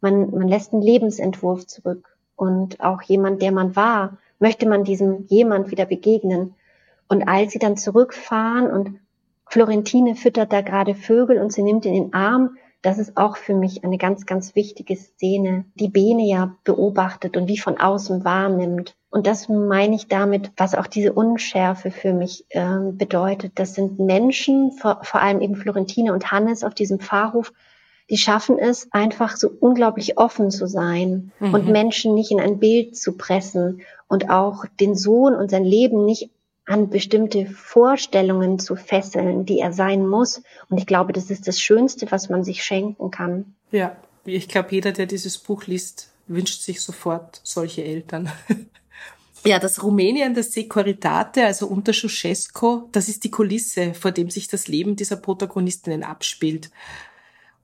Man, 0.00 0.30
man 0.32 0.48
lässt 0.48 0.72
einen 0.72 0.82
Lebensentwurf 0.82 1.66
zurück 1.66 2.16
und 2.36 2.80
auch 2.80 3.00
jemand, 3.02 3.40
der 3.40 3.52
man 3.52 3.74
war, 3.76 4.18
möchte 4.42 4.68
man 4.68 4.82
diesem 4.84 5.24
jemand 5.28 5.70
wieder 5.70 5.86
begegnen. 5.86 6.54
Und 7.08 7.28
als 7.28 7.52
sie 7.52 7.60
dann 7.60 7.76
zurückfahren 7.76 8.70
und 8.70 8.98
Florentine 9.48 10.16
füttert 10.16 10.52
da 10.52 10.62
gerade 10.62 10.94
Vögel 10.94 11.38
und 11.38 11.52
sie 11.52 11.62
nimmt 11.62 11.84
ihn 11.84 11.94
in 11.94 12.04
den 12.04 12.14
Arm, 12.14 12.56
das 12.82 12.98
ist 12.98 13.16
auch 13.16 13.36
für 13.36 13.54
mich 13.54 13.84
eine 13.84 13.98
ganz, 13.98 14.26
ganz 14.26 14.56
wichtige 14.56 14.96
Szene, 14.96 15.66
die 15.76 15.88
Bene 15.88 16.26
ja 16.26 16.56
beobachtet 16.64 17.36
und 17.36 17.46
wie 17.46 17.58
von 17.58 17.78
außen 17.78 18.24
wahrnimmt. 18.24 18.96
Und 19.10 19.28
das 19.28 19.48
meine 19.48 19.94
ich 19.94 20.08
damit, 20.08 20.50
was 20.56 20.74
auch 20.74 20.88
diese 20.88 21.12
Unschärfe 21.12 21.92
für 21.92 22.12
mich 22.12 22.44
äh, 22.48 22.90
bedeutet. 22.90 23.52
Das 23.54 23.74
sind 23.74 24.00
Menschen, 24.00 24.72
vor, 24.72 24.98
vor 25.02 25.20
allem 25.20 25.40
eben 25.40 25.54
Florentine 25.54 26.12
und 26.12 26.32
Hannes 26.32 26.64
auf 26.64 26.74
diesem 26.74 26.98
Pfarrhof, 26.98 27.52
die 28.10 28.18
schaffen 28.18 28.58
es, 28.58 28.88
einfach 28.92 29.36
so 29.36 29.50
unglaublich 29.60 30.18
offen 30.18 30.50
zu 30.50 30.66
sein 30.66 31.32
mhm. 31.40 31.54
und 31.54 31.68
Menschen 31.68 32.14
nicht 32.14 32.30
in 32.30 32.40
ein 32.40 32.58
Bild 32.58 32.96
zu 32.96 33.12
pressen 33.16 33.82
und 34.08 34.30
auch 34.30 34.66
den 34.80 34.94
Sohn 34.94 35.34
und 35.34 35.50
sein 35.50 35.64
Leben 35.64 36.04
nicht 36.04 36.30
an 36.64 36.90
bestimmte 36.90 37.46
Vorstellungen 37.46 38.58
zu 38.58 38.76
fesseln, 38.76 39.46
die 39.46 39.58
er 39.58 39.72
sein 39.72 40.06
muss. 40.06 40.42
Und 40.68 40.78
ich 40.78 40.86
glaube, 40.86 41.12
das 41.12 41.30
ist 41.30 41.48
das 41.48 41.60
Schönste, 41.60 42.10
was 42.10 42.28
man 42.28 42.44
sich 42.44 42.62
schenken 42.62 43.10
kann. 43.10 43.54
Ja, 43.72 43.96
ich 44.24 44.48
glaube, 44.48 44.68
jeder, 44.70 44.92
der 44.92 45.06
dieses 45.06 45.38
Buch 45.38 45.66
liest, 45.66 46.10
wünscht 46.28 46.62
sich 46.62 46.80
sofort 46.80 47.40
solche 47.42 47.84
Eltern. 47.84 48.30
Ja, 49.44 49.58
das 49.58 49.82
Rumänien 49.82 50.34
das 50.34 50.52
Securitate, 50.52 51.44
also 51.44 51.66
unter 51.66 51.92
Ceausescu, 51.92 52.88
das 52.92 53.08
ist 53.08 53.24
die 53.24 53.30
Kulisse, 53.32 53.92
vor 53.92 54.12
dem 54.12 54.30
sich 54.30 54.46
das 54.46 54.68
Leben 54.68 54.94
dieser 54.94 55.16
Protagonistinnen 55.16 56.04
abspielt. 56.04 56.70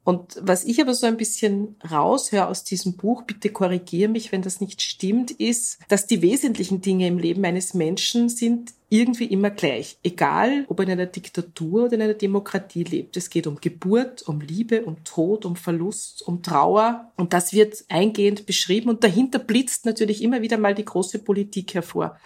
Und 0.08 0.38
was 0.40 0.64
ich 0.64 0.80
aber 0.80 0.94
so 0.94 1.06
ein 1.06 1.18
bisschen 1.18 1.76
raushöre 1.90 2.46
aus 2.46 2.64
diesem 2.64 2.96
Buch, 2.96 3.24
bitte 3.24 3.50
korrigiere 3.50 4.08
mich, 4.08 4.32
wenn 4.32 4.40
das 4.40 4.58
nicht 4.58 4.80
stimmt, 4.80 5.32
ist, 5.32 5.80
dass 5.88 6.06
die 6.06 6.22
wesentlichen 6.22 6.80
Dinge 6.80 7.06
im 7.06 7.18
Leben 7.18 7.44
eines 7.44 7.74
Menschen 7.74 8.30
sind 8.30 8.72
irgendwie 8.88 9.26
immer 9.26 9.50
gleich. 9.50 9.98
Egal, 10.02 10.64
ob 10.68 10.78
er 10.78 10.86
in 10.86 10.92
einer 10.92 11.04
Diktatur 11.04 11.84
oder 11.84 11.92
in 11.92 12.00
einer 12.00 12.14
Demokratie 12.14 12.84
lebt. 12.84 13.18
Es 13.18 13.28
geht 13.28 13.46
um 13.46 13.60
Geburt, 13.60 14.26
um 14.26 14.40
Liebe, 14.40 14.86
um 14.86 15.04
Tod, 15.04 15.44
um 15.44 15.56
Verlust, 15.56 16.26
um 16.26 16.42
Trauer. 16.42 17.12
Und 17.16 17.34
das 17.34 17.52
wird 17.52 17.84
eingehend 17.90 18.46
beschrieben. 18.46 18.88
Und 18.88 19.04
dahinter 19.04 19.38
blitzt 19.38 19.84
natürlich 19.84 20.22
immer 20.22 20.40
wieder 20.40 20.56
mal 20.56 20.74
die 20.74 20.86
große 20.86 21.18
Politik 21.18 21.74
hervor. 21.74 22.18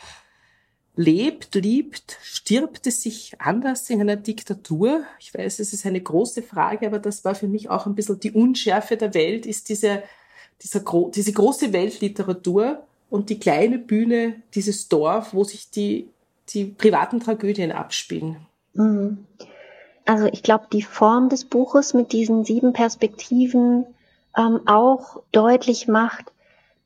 Lebt, 0.94 1.54
liebt, 1.54 2.18
stirbt 2.22 2.86
es 2.86 3.02
sich 3.02 3.34
anders 3.38 3.88
in 3.88 4.00
einer 4.00 4.16
Diktatur? 4.16 5.04
Ich 5.18 5.32
weiß, 5.32 5.58
es 5.58 5.72
ist 5.72 5.86
eine 5.86 6.00
große 6.00 6.42
Frage, 6.42 6.86
aber 6.86 6.98
das 6.98 7.24
war 7.24 7.34
für 7.34 7.48
mich 7.48 7.70
auch 7.70 7.86
ein 7.86 7.94
bisschen 7.94 8.20
die 8.20 8.32
Unschärfe 8.32 8.96
der 8.96 9.14
Welt, 9.14 9.46
ist 9.46 9.68
diese, 9.68 10.02
dieser, 10.62 10.80
diese 11.14 11.32
große 11.32 11.72
Weltliteratur 11.72 12.82
und 13.08 13.30
die 13.30 13.38
kleine 13.38 13.78
Bühne, 13.78 14.42
dieses 14.54 14.88
Dorf, 14.88 15.32
wo 15.32 15.44
sich 15.44 15.70
die, 15.70 16.08
die 16.50 16.64
privaten 16.64 17.20
Tragödien 17.20 17.72
abspielen. 17.72 18.36
Mhm. 18.74 19.26
Also 20.04 20.26
ich 20.26 20.42
glaube, 20.42 20.66
die 20.72 20.82
Form 20.82 21.28
des 21.28 21.44
Buches 21.44 21.94
mit 21.94 22.12
diesen 22.12 22.44
sieben 22.44 22.72
Perspektiven 22.72 23.86
ähm, 24.36 24.60
auch 24.66 25.22
deutlich 25.30 25.88
macht, 25.88 26.32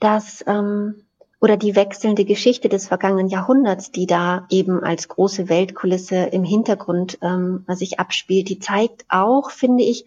dass 0.01 0.45
ähm, 0.47 1.06
oder 1.40 1.57
die 1.57 1.77
wechselnde 1.77 2.25
Geschichte 2.25 2.68
des 2.68 2.88
vergangenen 2.88 3.29
Jahrhunderts, 3.29 3.90
die 3.90 4.07
da 4.07 4.46
eben 4.51 4.83
als 4.83 5.09
große 5.09 5.49
Weltkulisse 5.49 6.16
im 6.16 6.44
Hintergrund 6.44 7.18
ähm, 7.20 7.64
sich 7.68 8.01
abspielt, 8.01 8.49
die 8.49 8.59
zeigt 8.59 9.05
auch, 9.09 9.51
finde 9.51 9.85
ich, 9.85 10.07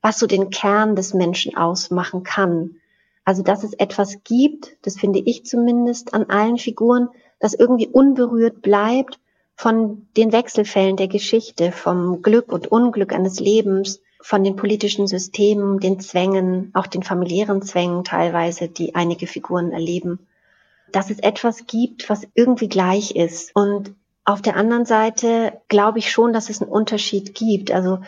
was 0.00 0.18
so 0.18 0.26
den 0.26 0.50
Kern 0.50 0.96
des 0.96 1.14
Menschen 1.14 1.56
ausmachen 1.56 2.22
kann. 2.22 2.76
Also, 3.24 3.42
dass 3.42 3.62
es 3.64 3.74
etwas 3.74 4.24
gibt, 4.24 4.76
das 4.82 4.98
finde 4.98 5.20
ich 5.20 5.44
zumindest 5.44 6.14
an 6.14 6.24
allen 6.24 6.58
Figuren, 6.58 7.08
das 7.38 7.54
irgendwie 7.54 7.86
unberührt 7.86 8.62
bleibt 8.62 9.20
von 9.54 10.08
den 10.16 10.32
Wechselfällen 10.32 10.96
der 10.96 11.08
Geschichte, 11.08 11.70
vom 11.70 12.22
Glück 12.22 12.50
und 12.50 12.72
Unglück 12.72 13.12
eines 13.12 13.38
Lebens, 13.38 14.00
von 14.20 14.42
den 14.42 14.56
politischen 14.56 15.06
Systemen, 15.06 15.78
den 15.78 16.00
Zwängen, 16.00 16.70
auch 16.74 16.86
den 16.86 17.02
familiären 17.02 17.62
Zwängen 17.62 18.04
teilweise, 18.04 18.68
die 18.68 18.94
einige 18.94 19.26
Figuren 19.26 19.72
erleben 19.72 20.18
dass 20.92 21.10
es 21.10 21.18
etwas 21.18 21.66
gibt, 21.66 22.08
was 22.08 22.26
irgendwie 22.34 22.68
gleich 22.68 23.16
ist. 23.16 23.54
Und 23.54 23.94
auf 24.24 24.42
der 24.42 24.56
anderen 24.56 24.84
Seite 24.84 25.60
glaube 25.68 25.98
ich 25.98 26.10
schon, 26.10 26.32
dass 26.32 26.50
es 26.50 26.62
einen 26.62 26.70
Unterschied 26.70 27.34
gibt. 27.34 27.72
Also 27.72 27.98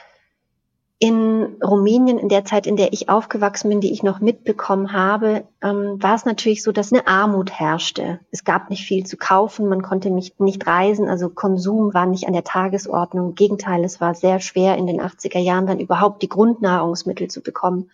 in 1.00 1.56
Rumänien, 1.62 2.18
in 2.18 2.28
der 2.28 2.44
Zeit, 2.44 2.66
in 2.66 2.76
der 2.76 2.92
ich 2.92 3.08
aufgewachsen 3.08 3.68
bin, 3.68 3.80
die 3.80 3.92
ich 3.92 4.02
noch 4.02 4.20
mitbekommen 4.20 4.92
habe, 4.92 5.44
ähm, 5.60 6.02
war 6.02 6.14
es 6.14 6.24
natürlich 6.24 6.62
so, 6.62 6.72
dass 6.72 6.92
eine 6.92 7.06
Armut 7.06 7.50
herrschte. 7.50 8.20
Es 8.30 8.44
gab 8.44 8.70
nicht 8.70 8.86
viel 8.86 9.04
zu 9.04 9.16
kaufen, 9.16 9.68
man 9.68 9.82
konnte 9.82 10.10
nicht, 10.10 10.40
nicht 10.40 10.66
reisen, 10.66 11.08
also 11.08 11.28
Konsum 11.28 11.92
war 11.92 12.06
nicht 12.06 12.26
an 12.26 12.32
der 12.32 12.44
Tagesordnung. 12.44 13.30
Im 13.30 13.34
Gegenteil, 13.34 13.84
es 13.84 14.00
war 14.00 14.14
sehr 14.14 14.40
schwer 14.40 14.76
in 14.76 14.86
den 14.86 15.00
80er 15.00 15.40
Jahren 15.40 15.66
dann 15.66 15.80
überhaupt 15.80 16.22
die 16.22 16.28
Grundnahrungsmittel 16.28 17.28
zu 17.28 17.42
bekommen. 17.42 17.90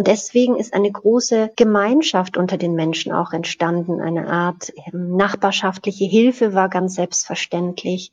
Und 0.00 0.06
deswegen 0.06 0.56
ist 0.56 0.72
eine 0.72 0.90
große 0.90 1.52
Gemeinschaft 1.56 2.38
unter 2.38 2.56
den 2.56 2.74
Menschen 2.74 3.12
auch 3.12 3.34
entstanden. 3.34 4.00
Eine 4.00 4.28
Art 4.28 4.72
ähm, 4.86 5.14
nachbarschaftliche 5.14 6.06
Hilfe 6.06 6.54
war 6.54 6.70
ganz 6.70 6.94
selbstverständlich. 6.94 8.10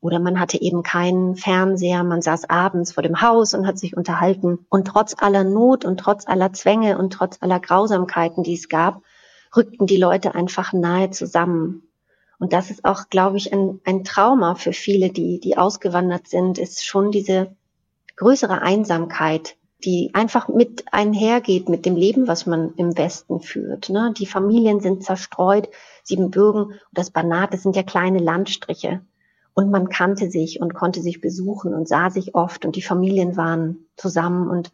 Oder 0.00 0.18
man 0.18 0.40
hatte 0.40 0.60
eben 0.60 0.82
keinen 0.82 1.36
Fernseher, 1.36 2.02
man 2.02 2.20
saß 2.20 2.50
abends 2.50 2.90
vor 2.90 3.04
dem 3.04 3.22
Haus 3.22 3.54
und 3.54 3.68
hat 3.68 3.78
sich 3.78 3.96
unterhalten. 3.96 4.66
Und 4.70 4.88
trotz 4.88 5.14
aller 5.22 5.44
Not 5.44 5.84
und 5.84 6.00
trotz 6.00 6.26
aller 6.26 6.52
Zwänge 6.52 6.98
und 6.98 7.12
trotz 7.12 7.38
aller 7.40 7.60
Grausamkeiten, 7.60 8.42
die 8.42 8.54
es 8.54 8.68
gab, 8.68 9.00
rückten 9.56 9.86
die 9.86 9.98
Leute 9.98 10.34
einfach 10.34 10.72
nahe 10.72 11.10
zusammen. 11.10 11.84
Und 12.40 12.52
das 12.52 12.72
ist 12.72 12.84
auch, 12.84 13.08
glaube 13.08 13.36
ich, 13.36 13.52
ein, 13.52 13.78
ein 13.84 14.02
Trauma 14.02 14.56
für 14.56 14.72
viele, 14.72 15.10
die, 15.10 15.38
die 15.38 15.56
ausgewandert 15.56 16.26
sind, 16.26 16.58
ist 16.58 16.84
schon 16.84 17.12
diese 17.12 17.54
größere 18.16 18.62
Einsamkeit, 18.62 19.54
die 19.84 20.10
einfach 20.14 20.48
mit 20.48 20.84
einhergeht 20.92 21.68
mit 21.68 21.86
dem 21.86 21.96
Leben, 21.96 22.28
was 22.28 22.46
man 22.46 22.74
im 22.76 22.96
Westen 22.96 23.40
führt. 23.40 23.88
Ne? 23.88 24.12
Die 24.16 24.26
Familien 24.26 24.80
sind 24.80 25.04
zerstreut, 25.04 25.68
Siebenbürgen 26.04 26.64
und 26.64 26.80
das 26.92 27.10
Banat, 27.10 27.52
das 27.52 27.62
sind 27.62 27.76
ja 27.76 27.82
kleine 27.82 28.18
Landstriche. 28.18 29.00
Und 29.54 29.70
man 29.70 29.88
kannte 29.88 30.30
sich 30.30 30.60
und 30.60 30.74
konnte 30.74 31.02
sich 31.02 31.20
besuchen 31.20 31.74
und 31.74 31.88
sah 31.88 32.10
sich 32.10 32.34
oft 32.34 32.64
und 32.64 32.76
die 32.76 32.82
Familien 32.82 33.36
waren 33.36 33.86
zusammen 33.96 34.48
und 34.48 34.70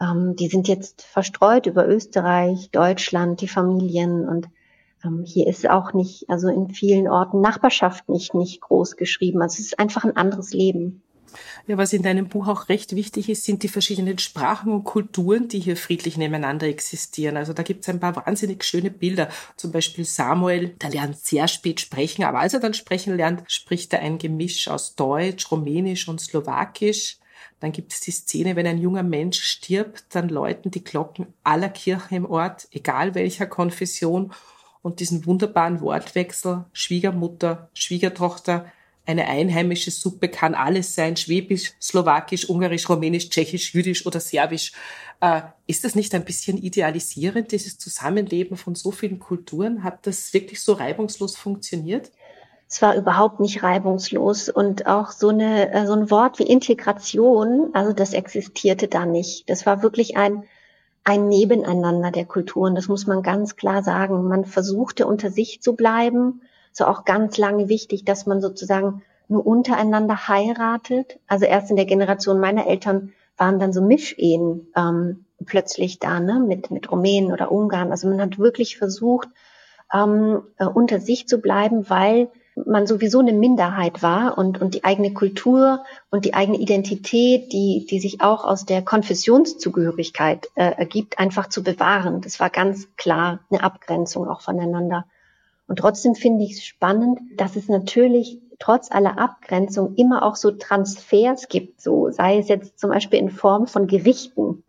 ähm, 0.00 0.34
die 0.36 0.48
sind 0.48 0.68
jetzt 0.68 1.02
verstreut 1.02 1.66
über 1.66 1.86
Österreich, 1.86 2.70
Deutschland, 2.70 3.40
die 3.40 3.48
Familien 3.48 4.28
und 4.28 4.48
ähm, 5.04 5.22
hier 5.24 5.46
ist 5.46 5.68
auch 5.68 5.92
nicht, 5.92 6.28
also 6.28 6.48
in 6.48 6.70
vielen 6.70 7.08
Orten 7.08 7.40
Nachbarschaft 7.40 8.08
nicht, 8.08 8.34
nicht 8.34 8.60
groß 8.60 8.96
geschrieben. 8.96 9.42
Also 9.42 9.54
es 9.54 9.66
ist 9.66 9.78
einfach 9.78 10.04
ein 10.04 10.16
anderes 10.16 10.52
Leben. 10.52 11.02
Ja, 11.66 11.76
was 11.76 11.92
in 11.92 12.02
deinem 12.02 12.28
Buch 12.28 12.48
auch 12.48 12.68
recht 12.68 12.94
wichtig 12.94 13.28
ist, 13.28 13.44
sind 13.44 13.62
die 13.62 13.68
verschiedenen 13.68 14.18
Sprachen 14.18 14.72
und 14.72 14.84
Kulturen, 14.84 15.48
die 15.48 15.60
hier 15.60 15.76
friedlich 15.76 16.16
nebeneinander 16.16 16.66
existieren. 16.66 17.36
Also 17.36 17.52
da 17.52 17.62
gibt 17.62 17.82
es 17.82 17.88
ein 17.88 18.00
paar 18.00 18.16
wahnsinnig 18.16 18.64
schöne 18.64 18.90
Bilder. 18.90 19.28
Zum 19.56 19.72
Beispiel 19.72 20.04
Samuel, 20.04 20.68
der 20.80 20.90
lernt 20.90 21.18
sehr 21.18 21.48
spät 21.48 21.80
sprechen, 21.80 22.24
aber 22.24 22.40
als 22.40 22.54
er 22.54 22.60
dann 22.60 22.74
sprechen 22.74 23.16
lernt, 23.16 23.42
spricht 23.48 23.92
er 23.92 24.00
ein 24.00 24.18
Gemisch 24.18 24.68
aus 24.68 24.94
Deutsch, 24.94 25.50
Rumänisch 25.50 26.08
und 26.08 26.20
Slowakisch. 26.20 27.18
Dann 27.60 27.72
gibt 27.72 27.92
es 27.92 28.00
die 28.00 28.10
Szene, 28.10 28.54
wenn 28.54 28.66
ein 28.66 28.78
junger 28.78 29.02
Mensch 29.02 29.42
stirbt, 29.42 30.04
dann 30.10 30.28
läuten 30.28 30.70
die 30.70 30.84
Glocken 30.84 31.26
aller 31.42 31.70
Kirchen 31.70 32.16
im 32.16 32.26
Ort, 32.26 32.68
egal 32.70 33.14
welcher 33.14 33.46
Konfession. 33.46 34.32
Und 34.82 35.00
diesen 35.00 35.26
wunderbaren 35.26 35.80
Wortwechsel 35.80 36.64
Schwiegermutter, 36.72 37.70
Schwiegertochter, 37.74 38.70
eine 39.06 39.26
einheimische 39.26 39.90
Suppe 39.90 40.28
kann 40.28 40.54
alles 40.54 40.94
sein, 40.94 41.16
Schwäbisch, 41.16 41.72
Slowakisch, 41.80 42.48
Ungarisch, 42.48 42.88
Rumänisch, 42.88 43.28
Tschechisch, 43.28 43.74
Jüdisch 43.74 44.04
oder 44.04 44.20
Serbisch. 44.20 44.72
Äh, 45.20 45.42
ist 45.66 45.84
das 45.84 45.94
nicht 45.94 46.14
ein 46.14 46.24
bisschen 46.24 46.58
idealisierend, 46.58 47.52
dieses 47.52 47.78
Zusammenleben 47.78 48.56
von 48.56 48.74
so 48.74 48.90
vielen 48.90 49.18
Kulturen? 49.18 49.84
Hat 49.84 50.06
das 50.06 50.32
wirklich 50.34 50.60
so 50.60 50.72
reibungslos 50.72 51.36
funktioniert? 51.36 52.10
Es 52.68 52.82
war 52.82 52.96
überhaupt 52.96 53.38
nicht 53.38 53.62
reibungslos 53.62 54.48
und 54.48 54.86
auch 54.86 55.12
so 55.12 55.28
eine 55.28 55.72
äh, 55.72 55.86
so 55.86 55.92
ein 55.92 56.10
Wort 56.10 56.40
wie 56.40 56.44
Integration, 56.44 57.70
also 57.74 57.92
das 57.92 58.12
existierte 58.12 58.88
da 58.88 59.06
nicht. 59.06 59.48
Das 59.48 59.66
war 59.66 59.82
wirklich 59.82 60.16
ein 60.16 60.42
ein 61.04 61.28
Nebeneinander 61.28 62.10
der 62.10 62.24
Kulturen. 62.24 62.74
Das 62.74 62.88
muss 62.88 63.06
man 63.06 63.22
ganz 63.22 63.54
klar 63.54 63.84
sagen. 63.84 64.26
Man 64.26 64.44
versuchte 64.44 65.06
unter 65.06 65.30
sich 65.30 65.62
zu 65.62 65.76
bleiben 65.76 66.42
so 66.76 66.84
auch 66.84 67.04
ganz 67.04 67.38
lange 67.38 67.68
wichtig, 67.68 68.04
dass 68.04 68.26
man 68.26 68.42
sozusagen 68.42 69.02
nur 69.28 69.46
untereinander 69.46 70.28
heiratet. 70.28 71.18
Also 71.26 71.46
erst 71.46 71.70
in 71.70 71.76
der 71.76 71.86
Generation 71.86 72.38
meiner 72.38 72.66
Eltern 72.66 73.12
waren 73.38 73.58
dann 73.58 73.72
so 73.72 73.80
Mischehen 73.80 74.68
ähm, 74.76 75.24
plötzlich 75.44 75.98
da, 75.98 76.20
ne, 76.20 76.38
mit, 76.38 76.70
mit 76.70 76.90
Rumänen 76.92 77.32
oder 77.32 77.50
Ungarn. 77.50 77.90
Also 77.90 78.08
man 78.08 78.20
hat 78.20 78.38
wirklich 78.38 78.76
versucht, 78.76 79.28
ähm, 79.92 80.42
äh, 80.58 80.66
unter 80.66 81.00
sich 81.00 81.26
zu 81.26 81.38
bleiben, 81.38 81.88
weil 81.88 82.28
man 82.64 82.86
sowieso 82.86 83.20
eine 83.20 83.32
Minderheit 83.32 84.02
war 84.02 84.36
und, 84.36 84.60
und 84.60 84.74
die 84.74 84.84
eigene 84.84 85.12
Kultur 85.12 85.84
und 86.10 86.24
die 86.24 86.34
eigene 86.34 86.58
Identität, 86.58 87.52
die, 87.52 87.86
die 87.88 88.00
sich 88.00 88.20
auch 88.20 88.44
aus 88.44 88.66
der 88.66 88.82
Konfessionszugehörigkeit 88.82 90.48
äh, 90.54 90.72
ergibt, 90.72 91.18
einfach 91.18 91.48
zu 91.48 91.62
bewahren. 91.62 92.20
Das 92.20 92.38
war 92.38 92.50
ganz 92.50 92.88
klar 92.96 93.40
eine 93.50 93.62
Abgrenzung 93.62 94.28
auch 94.28 94.40
voneinander. 94.40 95.06
Und 95.66 95.78
trotzdem 95.78 96.14
finde 96.14 96.44
ich 96.44 96.52
es 96.52 96.64
spannend, 96.64 97.18
dass 97.36 97.56
es 97.56 97.68
natürlich 97.68 98.38
trotz 98.58 98.90
aller 98.90 99.18
Abgrenzung 99.18 99.94
immer 99.96 100.22
auch 100.24 100.36
so 100.36 100.50
Transfers 100.50 101.48
gibt, 101.48 101.80
so 101.80 102.10
sei 102.10 102.38
es 102.38 102.48
jetzt 102.48 102.78
zum 102.78 102.90
Beispiel 102.90 103.18
in 103.18 103.30
Form 103.30 103.66
von 103.66 103.86
Gerichten, 103.86 104.64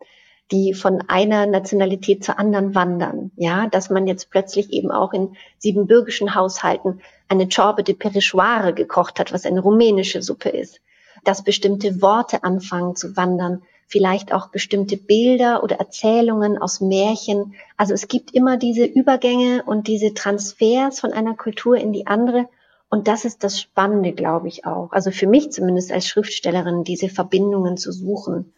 die 0.50 0.74
von 0.74 1.02
einer 1.08 1.46
Nationalität 1.46 2.24
zur 2.24 2.38
anderen 2.38 2.74
wandern. 2.74 3.30
Ja, 3.36 3.66
dass 3.68 3.90
man 3.90 4.06
jetzt 4.06 4.30
plötzlich 4.30 4.72
eben 4.72 4.90
auch 4.90 5.12
in 5.12 5.36
siebenbürgischen 5.58 6.34
Haushalten 6.34 7.00
eine 7.28 7.48
Chorbe 7.48 7.82
de 7.82 7.94
Perichoire 7.94 8.72
gekocht 8.72 9.20
hat, 9.20 9.32
was 9.32 9.44
eine 9.44 9.60
rumänische 9.60 10.22
Suppe 10.22 10.48
ist. 10.48 10.80
Dass 11.24 11.44
bestimmte 11.44 12.00
Worte 12.00 12.44
anfangen 12.44 12.96
zu 12.96 13.16
wandern, 13.16 13.62
vielleicht 13.88 14.32
auch 14.32 14.48
bestimmte 14.50 14.96
Bilder 14.96 15.62
oder 15.62 15.76
Erzählungen 15.76 16.58
aus 16.58 16.80
Märchen. 16.80 17.54
Also 17.76 17.94
es 17.94 18.06
gibt 18.06 18.34
immer 18.34 18.58
diese 18.58 18.84
Übergänge 18.84 19.64
und 19.64 19.88
diese 19.88 20.14
Transfers 20.14 21.00
von 21.00 21.12
einer 21.12 21.34
Kultur 21.34 21.76
in 21.76 21.92
die 21.92 22.06
andere. 22.06 22.48
Und 22.90 23.08
das 23.08 23.24
ist 23.24 23.42
das 23.44 23.60
Spannende, 23.60 24.12
glaube 24.12 24.48
ich 24.48 24.66
auch. 24.66 24.92
Also 24.92 25.10
für 25.10 25.26
mich 25.26 25.50
zumindest 25.52 25.90
als 25.90 26.06
Schriftstellerin, 26.06 26.84
diese 26.84 27.08
Verbindungen 27.08 27.76
zu 27.76 27.90
suchen. 27.92 28.52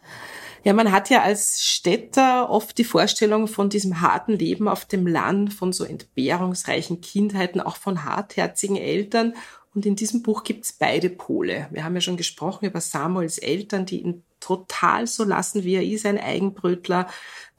Ja, 0.63 0.73
man 0.73 0.91
hat 0.91 1.09
ja 1.09 1.23
als 1.23 1.63
Städter 1.63 2.49
oft 2.49 2.77
die 2.77 2.83
Vorstellung 2.83 3.47
von 3.47 3.69
diesem 3.69 3.99
harten 3.99 4.33
Leben 4.33 4.67
auf 4.67 4.85
dem 4.85 5.07
Land, 5.07 5.53
von 5.53 5.73
so 5.73 5.83
entbehrungsreichen 5.83 7.01
Kindheiten, 7.01 7.61
auch 7.61 7.77
von 7.77 8.05
hartherzigen 8.05 8.77
Eltern. 8.77 9.33
Und 9.73 9.85
in 9.85 9.95
diesem 9.95 10.21
Buch 10.21 10.43
gibt's 10.43 10.73
beide 10.73 11.09
Pole. 11.09 11.67
Wir 11.71 11.83
haben 11.83 11.95
ja 11.95 12.01
schon 12.01 12.17
gesprochen 12.17 12.65
über 12.65 12.79
Samuels 12.79 13.37
Eltern, 13.37 13.85
die 13.85 14.01
ihn 14.01 14.23
total 14.41 15.07
so 15.07 15.23
lassen, 15.23 15.63
wie 15.63 15.75
er 15.75 15.85
ist, 15.85 16.05
ein 16.05 16.19
Eigenbrötler, 16.19 17.07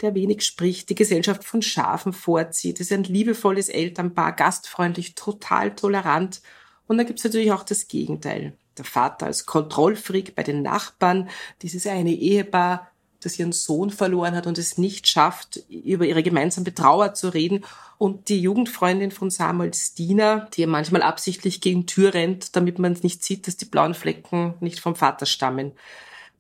der 0.02 0.14
wenig 0.14 0.42
spricht, 0.42 0.90
die 0.90 0.94
Gesellschaft 0.94 1.44
von 1.44 1.62
Schafen 1.62 2.12
vorzieht. 2.12 2.80
Es 2.80 2.90
ist 2.90 2.92
ein 2.92 3.04
liebevolles 3.04 3.70
Elternpaar, 3.70 4.32
gastfreundlich, 4.32 5.14
total 5.14 5.74
tolerant. 5.74 6.42
Und 6.86 6.98
dann 6.98 7.06
gibt's 7.06 7.24
natürlich 7.24 7.52
auch 7.52 7.62
das 7.62 7.88
Gegenteil. 7.88 8.54
Der 8.76 8.84
Vater 8.84 9.26
als 9.26 9.46
Kontrollfreak 9.46 10.34
bei 10.34 10.42
den 10.42 10.62
Nachbarn, 10.62 11.30
dieses 11.62 11.86
eine 11.86 12.12
Ehepaar, 12.12 12.92
das 13.24 13.38
ihren 13.38 13.52
Sohn 13.52 13.90
verloren 13.90 14.34
hat 14.34 14.46
und 14.46 14.58
es 14.58 14.78
nicht 14.78 15.06
schafft, 15.06 15.62
über 15.68 16.04
ihre 16.04 16.22
gemeinsame 16.22 16.74
Trauer 16.74 17.14
zu 17.14 17.28
reden. 17.28 17.64
Und 17.98 18.28
die 18.28 18.40
Jugendfreundin 18.40 19.12
von 19.12 19.30
Samuel 19.30 19.72
Stina, 19.74 20.48
die 20.54 20.66
manchmal 20.66 21.02
absichtlich 21.02 21.60
gegen 21.60 21.86
Tür 21.86 22.14
rennt, 22.14 22.56
damit 22.56 22.78
man 22.78 22.98
nicht 23.02 23.22
sieht, 23.22 23.46
dass 23.46 23.56
die 23.56 23.66
blauen 23.66 23.94
Flecken 23.94 24.54
nicht 24.60 24.80
vom 24.80 24.96
Vater 24.96 25.26
stammen. 25.26 25.72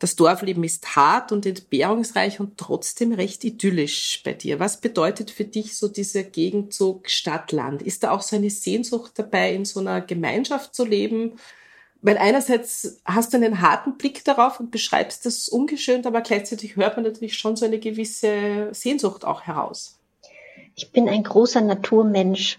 Das 0.02 0.16
Dorfleben 0.16 0.64
ist 0.64 0.96
hart 0.96 1.30
und 1.30 1.46
entbehrungsreich 1.46 2.40
und 2.40 2.58
trotzdem 2.58 3.12
recht 3.12 3.44
idyllisch 3.44 4.20
bei 4.24 4.32
dir. 4.32 4.58
Was 4.58 4.80
bedeutet 4.80 5.30
für 5.30 5.44
dich 5.44 5.76
so 5.76 5.86
dieser 5.86 6.24
Gegenzug 6.24 7.08
Stadt-Land? 7.08 7.82
Ist 7.82 8.02
da 8.02 8.10
auch 8.10 8.22
so 8.22 8.34
eine 8.34 8.50
Sehnsucht 8.50 9.12
dabei, 9.14 9.54
in 9.54 9.64
so 9.64 9.78
einer 9.78 10.00
Gemeinschaft 10.00 10.74
zu 10.74 10.84
leben? 10.84 11.34
Weil 12.00 12.18
einerseits 12.18 13.00
hast 13.04 13.32
du 13.32 13.36
einen 13.36 13.60
harten 13.60 13.96
Blick 13.96 14.24
darauf 14.24 14.58
und 14.58 14.72
beschreibst 14.72 15.24
das 15.24 15.48
ungeschönt, 15.48 16.04
aber 16.04 16.22
gleichzeitig 16.22 16.74
hört 16.74 16.96
man 16.96 17.04
natürlich 17.04 17.38
schon 17.38 17.54
so 17.54 17.64
eine 17.64 17.78
gewisse 17.78 18.70
Sehnsucht 18.72 19.24
auch 19.24 19.42
heraus. 19.42 20.00
Ich 20.74 20.90
bin 20.90 21.08
ein 21.08 21.22
großer 21.22 21.60
Naturmensch. 21.60 22.58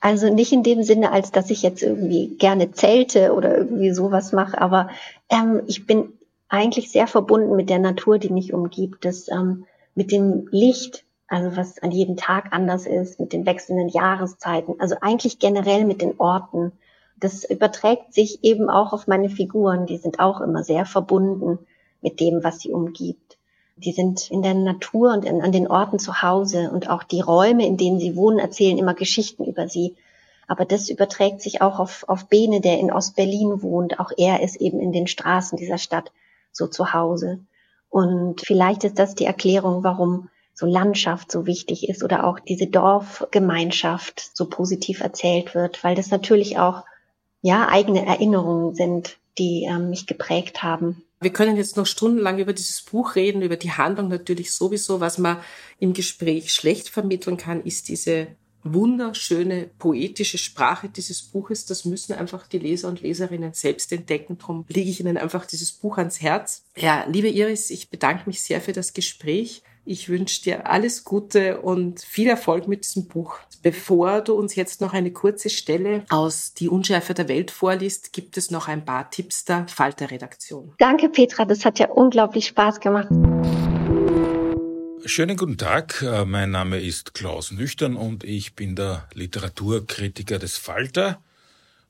Also 0.00 0.28
nicht 0.28 0.52
in 0.52 0.62
dem 0.62 0.82
Sinne, 0.82 1.10
als 1.10 1.32
dass 1.32 1.48
ich 1.48 1.62
jetzt 1.62 1.82
irgendwie 1.82 2.36
gerne 2.36 2.72
zelte 2.72 3.32
oder 3.32 3.56
irgendwie 3.56 3.94
sowas 3.94 4.32
mache, 4.32 4.60
aber 4.60 4.90
ähm, 5.30 5.62
ich 5.68 5.86
bin 5.86 6.12
eigentlich 6.52 6.90
sehr 6.90 7.06
verbunden 7.06 7.56
mit 7.56 7.70
der 7.70 7.78
Natur, 7.78 8.18
die 8.18 8.28
mich 8.28 8.52
umgibt, 8.52 9.06
das 9.06 9.28
ähm, 9.28 9.64
mit 9.94 10.12
dem 10.12 10.48
Licht, 10.50 11.04
also 11.26 11.56
was 11.56 11.78
an 11.78 11.90
jedem 11.90 12.16
Tag 12.16 12.52
anders 12.52 12.86
ist, 12.86 13.18
mit 13.18 13.32
den 13.32 13.46
wechselnden 13.46 13.88
Jahreszeiten, 13.88 14.74
also 14.78 14.96
eigentlich 15.00 15.38
generell 15.38 15.86
mit 15.86 16.02
den 16.02 16.20
Orten. 16.20 16.72
Das 17.18 17.44
überträgt 17.44 18.12
sich 18.12 18.44
eben 18.44 18.68
auch 18.68 18.92
auf 18.92 19.06
meine 19.06 19.30
Figuren, 19.30 19.86
die 19.86 19.96
sind 19.96 20.20
auch 20.20 20.42
immer 20.42 20.62
sehr 20.62 20.84
verbunden 20.84 21.58
mit 22.02 22.20
dem, 22.20 22.44
was 22.44 22.60
sie 22.60 22.70
umgibt. 22.70 23.38
Die 23.76 23.92
sind 23.92 24.30
in 24.30 24.42
der 24.42 24.54
Natur 24.54 25.14
und 25.14 25.24
in, 25.24 25.40
an 25.40 25.52
den 25.52 25.68
Orten 25.68 25.98
zu 25.98 26.20
Hause 26.20 26.70
und 26.70 26.90
auch 26.90 27.02
die 27.02 27.22
Räume, 27.22 27.66
in 27.66 27.78
denen 27.78 27.98
sie 27.98 28.14
wohnen, 28.14 28.38
erzählen 28.38 28.76
immer 28.76 28.92
Geschichten 28.92 29.46
über 29.46 29.68
sie. 29.68 29.96
Aber 30.46 30.66
das 30.66 30.90
überträgt 30.90 31.40
sich 31.40 31.62
auch 31.62 31.78
auf, 31.78 32.04
auf 32.08 32.26
Bene, 32.26 32.60
der 32.60 32.78
in 32.78 32.92
Ostberlin 32.92 33.62
wohnt. 33.62 33.98
Auch 33.98 34.10
er 34.18 34.42
ist 34.42 34.56
eben 34.56 34.80
in 34.80 34.92
den 34.92 35.06
Straßen 35.06 35.56
dieser 35.56 35.78
Stadt 35.78 36.12
so 36.52 36.66
zu 36.66 36.92
Hause. 36.92 37.40
Und 37.88 38.40
vielleicht 38.40 38.84
ist 38.84 38.98
das 38.98 39.14
die 39.14 39.24
Erklärung, 39.24 39.84
warum 39.84 40.28
so 40.54 40.66
Landschaft 40.66 41.32
so 41.32 41.46
wichtig 41.46 41.88
ist 41.88 42.02
oder 42.04 42.24
auch 42.24 42.38
diese 42.38 42.66
Dorfgemeinschaft 42.66 44.30
so 44.34 44.48
positiv 44.48 45.00
erzählt 45.00 45.54
wird, 45.54 45.82
weil 45.82 45.94
das 45.94 46.10
natürlich 46.10 46.58
auch 46.58 46.84
ja 47.40 47.68
eigene 47.68 48.06
Erinnerungen 48.06 48.74
sind, 48.74 49.18
die 49.38 49.64
ähm, 49.64 49.90
mich 49.90 50.06
geprägt 50.06 50.62
haben. 50.62 51.02
Wir 51.20 51.32
können 51.32 51.56
jetzt 51.56 51.76
noch 51.76 51.86
stundenlang 51.86 52.38
über 52.38 52.52
dieses 52.52 52.82
Buch 52.82 53.14
reden, 53.14 53.42
über 53.42 53.56
die 53.56 53.72
Handlung 53.72 54.08
natürlich 54.08 54.52
sowieso. 54.52 55.00
Was 55.00 55.18
man 55.18 55.38
im 55.78 55.92
Gespräch 55.92 56.52
schlecht 56.52 56.88
vermitteln 56.88 57.36
kann, 57.36 57.62
ist 57.62 57.88
diese 57.88 58.28
wunderschöne 58.64 59.70
poetische 59.78 60.38
Sprache 60.38 60.88
dieses 60.88 61.22
Buches. 61.22 61.66
Das 61.66 61.84
müssen 61.84 62.14
einfach 62.14 62.46
die 62.46 62.58
Leser 62.58 62.88
und 62.88 63.00
Leserinnen 63.00 63.52
selbst 63.52 63.92
entdecken. 63.92 64.38
Darum 64.38 64.64
lege 64.68 64.90
ich 64.90 65.00
Ihnen 65.00 65.16
einfach 65.16 65.46
dieses 65.46 65.72
Buch 65.72 65.98
ans 65.98 66.20
Herz. 66.20 66.64
Ja, 66.76 67.04
liebe 67.08 67.28
Iris, 67.28 67.70
ich 67.70 67.90
bedanke 67.90 68.24
mich 68.26 68.42
sehr 68.42 68.60
für 68.60 68.72
das 68.72 68.92
Gespräch. 68.92 69.62
Ich 69.84 70.08
wünsche 70.08 70.42
dir 70.42 70.68
alles 70.70 71.02
Gute 71.02 71.60
und 71.60 72.00
viel 72.00 72.28
Erfolg 72.28 72.68
mit 72.68 72.84
diesem 72.84 73.08
Buch. 73.08 73.38
Bevor 73.62 74.20
du 74.20 74.34
uns 74.34 74.54
jetzt 74.54 74.80
noch 74.80 74.92
eine 74.92 75.12
kurze 75.12 75.50
Stelle 75.50 76.04
aus 76.08 76.54
Die 76.54 76.68
Unschärfe 76.68 77.14
der 77.14 77.28
Welt 77.28 77.50
vorliest, 77.50 78.12
gibt 78.12 78.36
es 78.36 78.50
noch 78.50 78.68
ein 78.68 78.84
paar 78.84 79.10
Tipps 79.10 79.44
der 79.44 79.66
Falter-Redaktion. 79.68 80.74
Danke, 80.78 81.08
Petra. 81.08 81.44
Das 81.44 81.64
hat 81.64 81.78
ja 81.78 81.88
unglaublich 81.90 82.46
Spaß 82.46 82.78
gemacht. 82.80 83.08
Schönen 85.04 85.36
guten 85.36 85.58
Tag, 85.58 86.00
äh, 86.02 86.24
mein 86.24 86.52
Name 86.52 86.78
ist 86.78 87.12
Klaus 87.12 87.50
Nüchtern 87.50 87.96
und 87.96 88.22
ich 88.22 88.54
bin 88.54 88.76
der 88.76 89.08
Literaturkritiker 89.14 90.38
des 90.38 90.58
Falter 90.58 91.20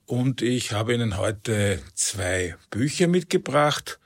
und 0.07 0.41
ich 0.41 0.71
habe 0.71 0.95
Ihnen 0.95 1.17
heute 1.17 1.79
zwei 1.93 2.55
Bücher 2.71 3.07
mitgebracht, 3.07 3.99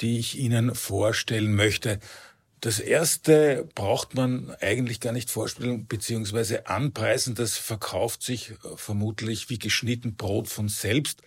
die 0.00 0.20
ich 0.20 0.38
Ihnen 0.38 0.76
vorstellen 0.76 1.56
möchte. 1.56 1.98
Das 2.60 2.78
erste 2.78 3.68
braucht 3.74 4.14
man 4.14 4.54
eigentlich 4.60 5.00
gar 5.00 5.12
nicht 5.12 5.32
vorstellen 5.32 5.86
bzw. 5.86 6.60
anpreisen, 6.64 7.34
das 7.34 7.56
verkauft 7.56 8.22
sich 8.22 8.50
äh, 8.50 8.54
vermutlich 8.76 9.50
wie 9.50 9.58
geschnitten 9.58 10.14
Brot 10.14 10.46
von 10.46 10.68
selbst. 10.68 11.22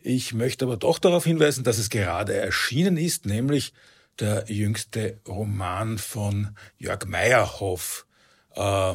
Ich 0.00 0.32
möchte 0.32 0.64
aber 0.64 0.78
doch 0.78 0.98
darauf 0.98 1.24
hinweisen, 1.24 1.64
dass 1.64 1.76
es 1.76 1.90
gerade 1.90 2.32
erschienen 2.32 2.96
ist, 2.96 3.26
nämlich 3.26 3.74
der 4.20 4.44
jüngste 4.48 5.20
Roman 5.26 5.98
von 5.98 6.56
Jörg 6.78 7.06
Meyerhoff. 7.06 8.06
Äh, 8.54 8.94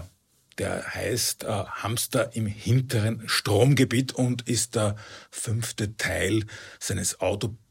der 0.58 0.94
heißt 0.94 1.44
äh, 1.44 1.48
Hamster 1.48 2.36
im 2.36 2.46
hinteren 2.46 3.24
Stromgebiet 3.28 4.14
und 4.14 4.48
ist 4.48 4.76
der 4.76 4.96
fünfte 5.30 5.96
Teil 5.98 6.46
seines 6.80 7.20
autobiografischen 7.22 7.71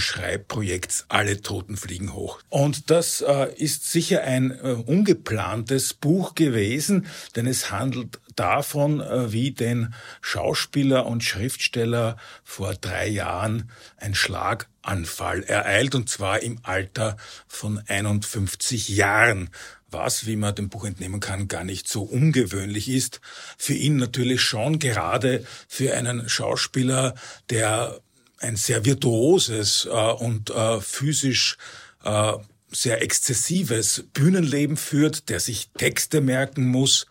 Schreibprojekts 0.00 1.06
Alle 1.08 1.40
Toten 1.40 1.76
fliegen 1.76 2.14
hoch. 2.14 2.40
Und 2.48 2.90
das 2.90 3.20
äh, 3.20 3.52
ist 3.54 3.90
sicher 3.90 4.22
ein 4.22 4.50
äh, 4.50 4.72
ungeplantes 4.86 5.94
Buch 5.94 6.34
gewesen, 6.34 7.06
denn 7.36 7.46
es 7.46 7.70
handelt 7.70 8.20
davon, 8.36 9.00
äh, 9.00 9.32
wie 9.32 9.50
den 9.50 9.94
Schauspieler 10.20 11.06
und 11.06 11.24
Schriftsteller 11.24 12.16
vor 12.44 12.74
drei 12.74 13.08
Jahren 13.08 13.70
ein 13.96 14.14
Schlaganfall 14.14 15.42
ereilt, 15.42 15.94
und 15.94 16.08
zwar 16.08 16.40
im 16.42 16.58
Alter 16.62 17.16
von 17.48 17.82
51 17.86 18.88
Jahren 18.88 19.50
was, 19.92 20.26
wie 20.26 20.36
man 20.36 20.54
dem 20.54 20.68
Buch 20.68 20.84
entnehmen 20.84 21.20
kann, 21.20 21.48
gar 21.48 21.64
nicht 21.64 21.88
so 21.88 22.02
ungewöhnlich 22.02 22.88
ist. 22.88 23.20
Für 23.58 23.74
ihn 23.74 23.96
natürlich 23.96 24.40
schon, 24.40 24.78
gerade 24.78 25.44
für 25.68 25.94
einen 25.94 26.28
Schauspieler, 26.28 27.14
der 27.50 28.00
ein 28.40 28.56
sehr 28.56 28.84
virtuoses 28.84 29.86
äh, 29.86 29.88
und 29.90 30.50
äh, 30.50 30.80
physisch 30.80 31.56
äh, 32.04 32.32
sehr 32.72 33.02
exzessives 33.02 34.04
Bühnenleben 34.12 34.76
führt, 34.76 35.28
der 35.28 35.40
sich 35.40 35.70
Texte 35.76 36.20
merken 36.20 36.66
muss, 36.66 37.06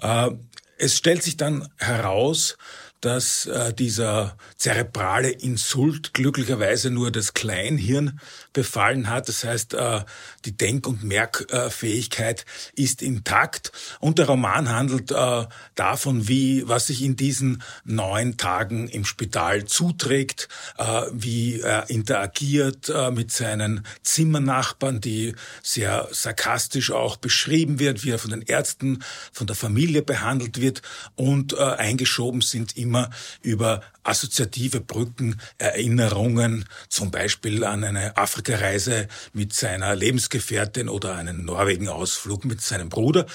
äh, 0.00 0.30
es 0.78 0.96
stellt 0.96 1.22
sich 1.22 1.36
dann 1.36 1.68
heraus, 1.76 2.56
dass 3.00 3.46
äh, 3.46 3.72
dieser 3.72 4.36
zerebrale 4.56 5.30
Insult 5.30 6.14
glücklicherweise 6.14 6.90
nur 6.90 7.10
das 7.10 7.34
Kleinhirn 7.34 8.20
befallen 8.58 9.08
hat. 9.08 9.28
Das 9.28 9.44
heißt, 9.44 9.74
äh, 9.74 10.00
die 10.44 10.56
Denk- 10.56 10.88
und 10.88 11.04
Merkfähigkeit 11.04 12.44
ist 12.74 13.02
intakt. 13.02 13.70
Und 14.00 14.18
der 14.18 14.26
Roman 14.26 14.68
handelt 14.68 15.12
äh, 15.12 15.46
davon, 15.76 16.26
wie 16.26 16.66
was 16.66 16.88
sich 16.88 17.04
in 17.04 17.14
diesen 17.14 17.62
neun 17.84 18.36
Tagen 18.36 18.88
im 18.88 19.04
Spital 19.04 19.66
zuträgt, 19.66 20.48
äh, 20.76 21.02
wie 21.12 21.60
er 21.60 21.88
interagiert 21.88 22.92
mit 23.12 23.30
seinen 23.30 23.86
Zimmernachbarn, 24.02 25.00
die 25.00 25.34
sehr 25.62 26.08
sarkastisch 26.10 26.90
auch 26.90 27.16
beschrieben 27.16 27.78
wird, 27.78 28.02
wie 28.02 28.10
er 28.10 28.18
von 28.18 28.30
den 28.32 28.42
Ärzten, 28.42 29.04
von 29.32 29.46
der 29.46 29.54
Familie 29.54 30.02
behandelt 30.02 30.60
wird 30.60 30.82
und 31.14 31.56
eingeschoben 31.56 32.40
sind 32.40 32.76
immer 32.76 33.10
über 33.42 33.82
assoziative 34.08 34.80
Brücken, 34.80 35.40
Erinnerungen, 35.58 36.64
zum 36.88 37.10
Beispiel 37.10 37.64
an 37.64 37.84
eine 37.84 38.16
Afrikareise 38.16 39.08
mit 39.32 39.52
seiner 39.52 39.94
Lebensgefährtin 39.94 40.88
oder 40.88 41.14
einen 41.14 41.44
Norwegen-Ausflug 41.44 42.44
mit 42.44 42.60
seinem 42.60 42.88
Bruder. 42.88 43.26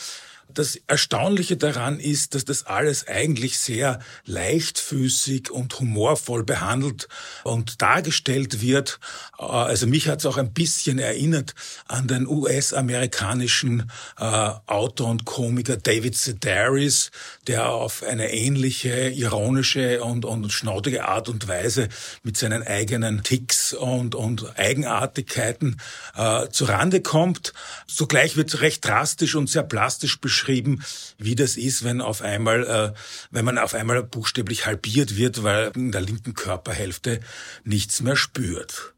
Das 0.53 0.75
Erstaunliche 0.87 1.57
daran 1.57 1.99
ist, 1.99 2.35
dass 2.35 2.45
das 2.45 2.67
alles 2.67 3.07
eigentlich 3.07 3.57
sehr 3.57 3.99
leichtfüßig 4.25 5.49
und 5.49 5.79
humorvoll 5.79 6.43
behandelt 6.43 7.07
und 7.43 7.81
dargestellt 7.81 8.61
wird. 8.61 8.99
Äh, 9.39 9.43
also 9.45 9.87
mich 9.87 10.07
hat 10.07 10.19
es 10.19 10.25
auch 10.27 10.37
ein 10.37 10.53
bisschen 10.53 10.99
erinnert 10.99 11.55
an 11.87 12.07
den 12.07 12.27
US-amerikanischen 12.27 13.91
äh, 14.19 14.23
Autor 14.23 15.09
und 15.09 15.25
Komiker 15.25 15.77
David 15.77 16.15
Sedaris, 16.15 17.09
der 17.47 17.69
auf 17.69 18.03
eine 18.03 18.31
ähnliche 18.31 19.09
ironische 19.09 20.03
und, 20.03 20.23
und 20.23 20.51
schnaudige 20.51 21.05
Art 21.05 21.29
und 21.29 21.47
Weise 21.47 21.89
mit 22.21 22.37
seinen 22.37 22.61
eigenen 22.61 23.23
Ticks 23.23 23.73
und, 23.73 24.13
und 24.13 24.59
Eigenartigkeiten 24.59 25.81
äh, 26.15 26.47
zurande 26.49 27.01
kommt. 27.01 27.53
Zugleich 27.87 28.37
wird 28.37 28.61
recht 28.61 28.85
drastisch 28.85 29.33
und 29.33 29.49
sehr 29.49 29.63
plastisch 29.63 30.21
beschrieben 30.21 30.42
beschrieben, 30.43 30.83
wie 31.17 31.35
das 31.35 31.55
ist, 31.55 31.83
wenn 31.83 32.01
auf 32.01 32.21
einmal, 32.21 32.63
äh, 32.65 32.99
wenn 33.31 33.45
man 33.45 33.57
auf 33.57 33.73
einmal 33.73 34.03
buchstäblich 34.03 34.65
halbiert 34.65 35.15
wird, 35.15 35.43
weil 35.43 35.71
in 35.75 35.91
der 35.91 36.01
linken 36.01 36.33
Körperhälfte 36.33 37.21
nichts 37.63 38.01
mehr 38.01 38.17
spürt. 38.17 38.93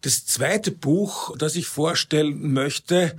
Das 0.00 0.24
zweite 0.24 0.70
Buch, 0.70 1.36
das 1.36 1.56
ich 1.56 1.66
vorstellen 1.66 2.52
möchte, 2.52 3.16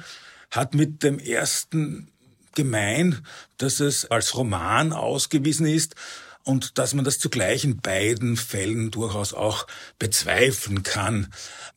hat 0.49 0.73
mit 0.73 1.03
dem 1.03 1.19
ersten 1.19 2.07
gemein, 2.55 3.23
dass 3.57 3.79
es 3.79 4.05
als 4.05 4.35
Roman 4.35 4.91
ausgewiesen 4.91 5.67
ist 5.67 5.95
und 6.49 6.79
dass 6.79 6.95
man 6.95 7.05
das 7.05 7.19
zugleich 7.19 7.63
in 7.63 7.77
beiden 7.77 8.35
Fällen 8.35 8.89
durchaus 8.89 9.35
auch 9.35 9.67
bezweifeln 9.99 10.81
kann. 10.81 11.27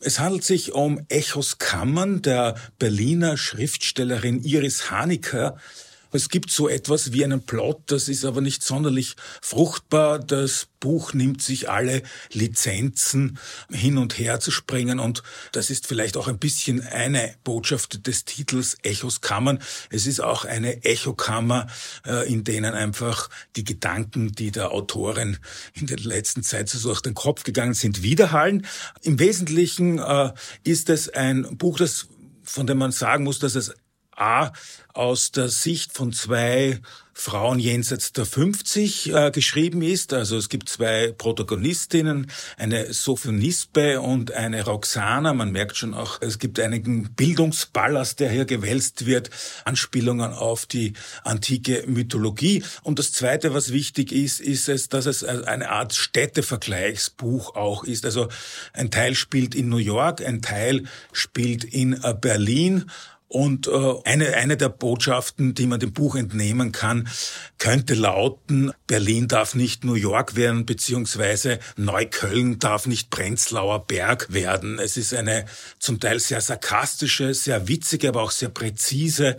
Es 0.00 0.18
handelt 0.18 0.44
sich 0.44 0.72
um 0.72 1.04
Echos 1.08 1.58
Kammern 1.58 2.22
der 2.22 2.54
Berliner 2.78 3.36
Schriftstellerin 3.36 4.42
Iris 4.42 4.90
Hanecker, 4.90 5.58
es 6.12 6.28
gibt 6.28 6.50
so 6.50 6.68
etwas 6.68 7.12
wie 7.12 7.24
einen 7.24 7.44
Plot, 7.44 7.82
das 7.86 8.08
ist 8.08 8.24
aber 8.24 8.40
nicht 8.40 8.62
sonderlich 8.62 9.16
fruchtbar. 9.40 10.18
Das 10.18 10.68
Buch 10.78 11.14
nimmt 11.14 11.40
sich 11.42 11.70
alle 11.70 12.02
Lizenzen 12.32 13.38
hin 13.70 13.98
und 13.98 14.18
her 14.18 14.40
zu 14.40 14.50
springen 14.50 14.98
und 14.98 15.22
das 15.52 15.70
ist 15.70 15.86
vielleicht 15.86 16.16
auch 16.16 16.28
ein 16.28 16.38
bisschen 16.38 16.82
eine 16.82 17.34
Botschaft 17.44 18.06
des 18.06 18.24
Titels 18.24 18.76
Echos 18.82 19.20
Kammern. 19.20 19.60
Es 19.90 20.06
ist 20.06 20.20
auch 20.20 20.44
eine 20.44 20.84
Echokammer, 20.84 21.66
äh, 22.04 22.30
in 22.30 22.44
denen 22.44 22.74
einfach 22.74 23.30
die 23.56 23.64
Gedanken, 23.64 24.32
die 24.32 24.50
der 24.50 24.72
Autorin 24.72 25.38
in 25.74 25.86
der 25.86 25.98
letzten 25.98 26.42
Zeit 26.42 26.68
so 26.68 26.88
durch 26.88 27.00
den 27.00 27.14
Kopf 27.14 27.44
gegangen 27.44 27.74
sind, 27.74 28.02
widerhallen. 28.02 28.66
Im 29.02 29.18
Wesentlichen 29.18 29.98
äh, 29.98 30.32
ist 30.64 30.90
es 30.90 31.08
ein 31.08 31.56
Buch, 31.56 31.78
das 31.78 32.08
von 32.44 32.66
dem 32.66 32.78
man 32.78 32.92
sagen 32.92 33.24
muss, 33.24 33.38
dass 33.38 33.54
es 33.54 33.72
A 34.16 34.52
aus 34.94 35.32
der 35.32 35.48
Sicht 35.48 35.92
von 35.92 36.12
zwei 36.12 36.80
Frauen 37.14 37.58
jenseits 37.58 38.12
der 38.12 38.24
50 38.24 39.12
äh, 39.12 39.30
geschrieben 39.30 39.82
ist. 39.82 40.12
Also 40.12 40.36
es 40.36 40.48
gibt 40.48 40.68
zwei 40.68 41.12
Protagonistinnen, 41.12 42.30
eine 42.56 42.92
Sophonispe 42.92 44.00
und 44.00 44.32
eine 44.32 44.64
Roxana. 44.64 45.34
Man 45.34 45.52
merkt 45.52 45.76
schon 45.76 45.94
auch, 45.94 46.20
es 46.22 46.38
gibt 46.38 46.58
einigen 46.58 47.14
Bildungsballast, 47.14 48.18
der 48.20 48.30
hier 48.30 48.46
gewälzt 48.46 49.06
wird, 49.06 49.30
Anspielungen 49.64 50.32
auf 50.32 50.64
die 50.64 50.94
antike 51.22 51.84
Mythologie. 51.86 52.64
Und 52.82 52.98
das 52.98 53.12
Zweite, 53.12 53.52
was 53.52 53.72
wichtig 53.72 54.10
ist, 54.10 54.40
ist 54.40 54.68
es, 54.68 54.88
dass 54.88 55.06
es 55.06 55.22
eine 55.22 55.70
Art 55.70 55.94
Städtevergleichsbuch 55.94 57.54
auch 57.54 57.84
ist. 57.84 58.04
Also 58.06 58.28
ein 58.72 58.90
Teil 58.90 59.14
spielt 59.14 59.54
in 59.54 59.68
New 59.68 59.76
York, 59.76 60.24
ein 60.24 60.40
Teil 60.40 60.84
spielt 61.12 61.64
in 61.64 62.02
äh, 62.02 62.14
Berlin 62.18 62.90
und 63.32 63.66
äh, 63.66 63.94
eine, 64.04 64.34
eine 64.34 64.58
der 64.58 64.68
Botschaften, 64.68 65.54
die 65.54 65.66
man 65.66 65.80
dem 65.80 65.94
Buch 65.94 66.16
entnehmen 66.16 66.70
kann, 66.70 67.08
könnte 67.56 67.94
lauten, 67.94 68.72
Berlin 68.86 69.26
darf 69.26 69.54
nicht 69.54 69.84
New 69.84 69.94
York 69.94 70.36
werden, 70.36 70.66
beziehungsweise 70.66 71.58
Neukölln 71.76 72.58
darf 72.58 72.86
nicht 72.86 73.08
Prenzlauer 73.08 73.86
Berg 73.86 74.34
werden. 74.34 74.78
Es 74.78 74.98
ist 74.98 75.14
eine 75.14 75.46
zum 75.78 75.98
Teil 75.98 76.20
sehr 76.20 76.42
sarkastische, 76.42 77.32
sehr 77.32 77.68
witzige, 77.68 78.10
aber 78.10 78.22
auch 78.22 78.30
sehr 78.32 78.50
präzise 78.50 79.38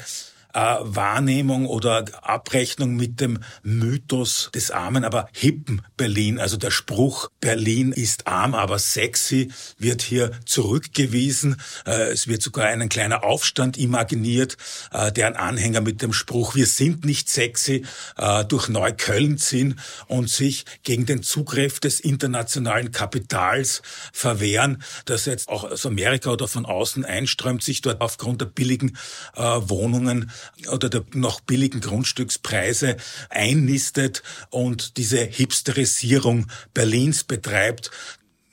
äh, 0.54 0.60
Wahrnehmung 0.82 1.66
oder 1.66 2.06
Abrechnung 2.22 2.96
mit 2.96 3.20
dem 3.20 3.40
Mythos 3.64 4.50
des 4.54 4.72
armen, 4.72 5.04
aber 5.04 5.28
hippen 5.34 5.82
Berlin. 5.98 6.40
Also 6.40 6.58
der 6.58 6.72
Spruch, 6.72 7.30
Berlin 7.40 7.92
ist 7.92 8.28
arm, 8.28 8.54
aber 8.56 8.80
sexy, 8.80 9.52
wird 9.78 10.02
hier 10.02 10.32
zurückgewiesen. 10.46 11.60
Äh, 11.86 12.12
es 12.12 12.28
wird 12.28 12.42
sogar 12.42 12.68
ein 12.68 12.90
kleiner 12.90 13.24
Aufstand 13.24 13.78
imaginiert, 13.78 14.58
äh, 14.92 15.12
der 15.12 15.28
ein 15.28 15.36
Anhänger 15.36 15.82
mit 15.82 16.02
dem 16.02 16.14
Spruch, 16.14 16.56
wir 16.56 16.68
sind 16.68 17.06
nicht 17.06 17.30
sexy, 17.30 17.86
äh, 18.18 18.46
durch 18.46 18.70
Neukölln 18.70 19.38
ziehen 19.38 19.80
und 20.08 20.30
sich 20.30 20.66
gegen 20.84 21.06
den 21.06 21.24
Zugriff 21.24 21.80
des 21.80 22.00
internationalen 22.00 22.92
Kapitals 22.92 23.82
verwehren, 24.12 24.84
das 25.06 25.26
jetzt 25.26 25.50
auch 25.50 25.64
aus 25.64 25.86
Amerika 25.86 26.32
oder 26.32 26.48
von 26.48 26.66
außen 26.66 27.06
einströmt, 27.06 27.64
sich 27.64 27.82
dort 27.82 28.02
aufgrund 28.02 28.42
der 28.42 28.46
billigen 28.46 28.98
äh, 29.36 29.42
Wohnungen 29.42 30.32
oder 30.70 30.90
der 30.90 31.04
noch 31.14 31.42
billigen 31.42 31.82
Grundstückspreise 31.82 32.98
einnistet 33.30 34.24
und 34.50 34.98
diese 34.98 35.24
Hipsterisierung 35.24 36.48
Berlins 36.74 37.24
betreibt. 37.24 37.92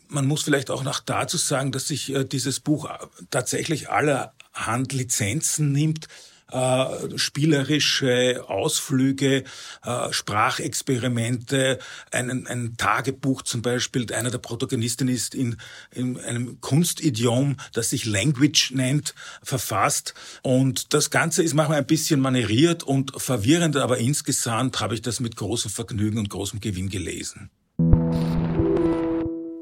Man 0.08 0.26
muss 0.26 0.42
vielleicht 0.42 0.70
auch 0.70 0.82
noch 0.82 1.00
dazu 1.00 1.36
sagen, 1.36 1.72
dass 1.72 1.88
sich 1.88 2.12
äh, 2.12 2.24
dieses 2.24 2.60
Buch 2.60 2.90
tatsächlich 3.30 3.90
allerhand 3.90 4.92
Lizenzen 4.92 5.72
nimmt 5.72 6.08
äh, 6.52 7.18
spielerische 7.18 8.44
Ausflüge, 8.48 9.44
äh, 9.84 10.12
Sprachexperimente, 10.12 11.78
ein, 12.10 12.46
ein 12.46 12.76
Tagebuch 12.76 13.42
zum 13.42 13.62
Beispiel. 13.62 14.12
Einer 14.12 14.30
der 14.30 14.38
Protagonisten 14.38 15.08
ist 15.08 15.34
in, 15.34 15.56
in 15.92 16.18
einem 16.20 16.60
Kunstidiom, 16.60 17.56
das 17.72 17.90
sich 17.90 18.04
Language 18.04 18.72
nennt, 18.72 19.14
verfasst. 19.42 20.14
Und 20.42 20.94
das 20.94 21.10
Ganze 21.10 21.42
ist 21.42 21.54
manchmal 21.54 21.78
ein 21.78 21.86
bisschen 21.86 22.20
manieriert 22.20 22.82
und 22.82 23.12
verwirrend, 23.20 23.76
aber 23.76 23.98
insgesamt 23.98 24.80
habe 24.80 24.94
ich 24.94 25.02
das 25.02 25.20
mit 25.20 25.36
großem 25.36 25.70
Vergnügen 25.70 26.18
und 26.18 26.30
großem 26.30 26.60
Gewinn 26.60 26.88
gelesen. 26.88 27.50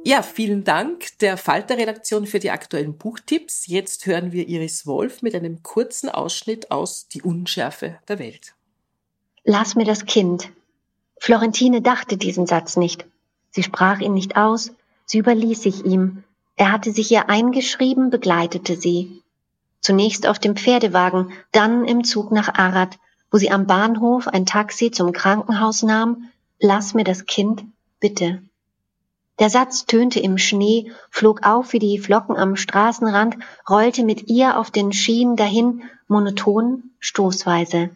Ja, 0.08 0.22
vielen 0.22 0.64
Dank 0.64 1.18
der 1.18 1.36
Falter-Redaktion 1.36 2.24
für 2.24 2.38
die 2.38 2.50
aktuellen 2.50 2.96
Buchtipps. 2.96 3.66
Jetzt 3.66 4.06
hören 4.06 4.32
wir 4.32 4.48
Iris 4.48 4.86
Wolf 4.86 5.20
mit 5.20 5.34
einem 5.34 5.62
kurzen 5.62 6.08
Ausschnitt 6.08 6.70
aus 6.70 7.08
Die 7.08 7.20
Unschärfe 7.20 7.98
der 8.08 8.18
Welt. 8.18 8.54
Lass 9.44 9.74
mir 9.74 9.84
das 9.84 10.06
Kind. 10.06 10.50
Florentine 11.20 11.82
dachte 11.82 12.16
diesen 12.16 12.46
Satz 12.46 12.78
nicht. 12.78 13.04
Sie 13.50 13.62
sprach 13.62 14.00
ihn 14.00 14.14
nicht 14.14 14.38
aus, 14.38 14.70
sie 15.04 15.18
überließ 15.18 15.62
sich 15.62 15.84
ihm. 15.84 16.24
Er 16.56 16.72
hatte 16.72 16.90
sich 16.90 17.12
ihr 17.12 17.28
eingeschrieben, 17.28 18.08
begleitete 18.08 18.76
sie. 18.76 19.22
Zunächst 19.82 20.26
auf 20.26 20.38
dem 20.38 20.56
Pferdewagen, 20.56 21.34
dann 21.52 21.84
im 21.84 22.02
Zug 22.02 22.32
nach 22.32 22.54
Arad, 22.54 22.98
wo 23.30 23.36
sie 23.36 23.50
am 23.50 23.66
Bahnhof 23.66 24.26
ein 24.26 24.46
Taxi 24.46 24.90
zum 24.90 25.12
Krankenhaus 25.12 25.82
nahm. 25.82 26.30
Lass 26.58 26.94
mir 26.94 27.04
das 27.04 27.26
Kind, 27.26 27.62
bitte. 28.00 28.40
Der 29.38 29.50
Satz 29.50 29.86
tönte 29.86 30.18
im 30.18 30.36
Schnee, 30.36 30.90
flog 31.10 31.46
auf 31.46 31.72
wie 31.72 31.78
die 31.78 31.98
Flocken 31.98 32.36
am 32.36 32.56
Straßenrand, 32.56 33.36
rollte 33.68 34.04
mit 34.04 34.28
ihr 34.28 34.58
auf 34.58 34.70
den 34.70 34.92
Schienen 34.92 35.36
dahin, 35.36 35.82
monoton, 36.08 36.90
stoßweise. 36.98 37.90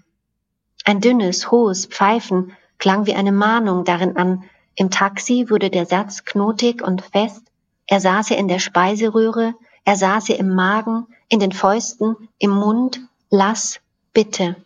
Ein 0.85 1.01
dünnes, 1.01 1.51
hohes 1.51 1.87
Pfeifen 1.87 2.53
klang 2.79 3.07
wie 3.07 3.15
eine 3.15 3.33
Mahnung 3.33 3.85
darin 3.85 4.17
an. 4.17 4.45
Im 4.75 4.91
Taxi 4.91 5.47
wurde 5.49 5.71
der 5.71 5.87
Satz 5.87 6.25
knotig 6.25 6.83
und 6.83 7.03
fest. 7.03 7.43
Er 7.87 8.01
saß 8.01 8.31
ihr 8.31 8.39
in 8.39 8.49
der 8.49 8.59
Speiseröhre, 8.59 9.55
er 9.85 9.97
saß 9.97 10.29
ihr 10.29 10.39
im 10.39 10.55
Magen, 10.55 11.07
in 11.29 11.41
den 11.41 11.53
Fäusten, 11.53 12.29
im 12.39 12.51
Mund. 12.51 13.01
Lass, 13.31 13.81
bitte. 14.13 14.57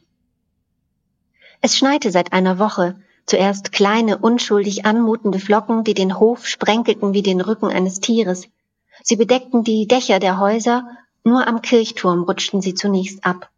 Es 1.61 1.77
schneite 1.77 2.11
seit 2.11 2.33
einer 2.33 2.59
Woche. 2.59 2.97
Zuerst 3.27 3.73
kleine, 3.73 4.19
unschuldig 4.19 4.87
anmutende 4.87 5.41
Flocken, 5.41 5.83
die 5.83 5.95
den 5.95 6.19
Hof 6.19 6.47
sprenkelten 6.47 7.13
wie 7.13 7.23
den 7.23 7.41
Rücken 7.41 7.67
eines 7.67 8.01
Tieres. 8.01 8.49
Sie 9.03 9.17
bedeckten 9.17 9.65
die 9.65 9.89
Dächer 9.89 10.21
der 10.21 10.39
Häuser, 10.39 10.89
nur 11.25 11.49
am 11.49 11.61
Kirchturm 11.61 12.23
rutschten 12.23 12.63
sie 12.63 12.75
zunächst 12.75 13.25
ab. 13.25 13.51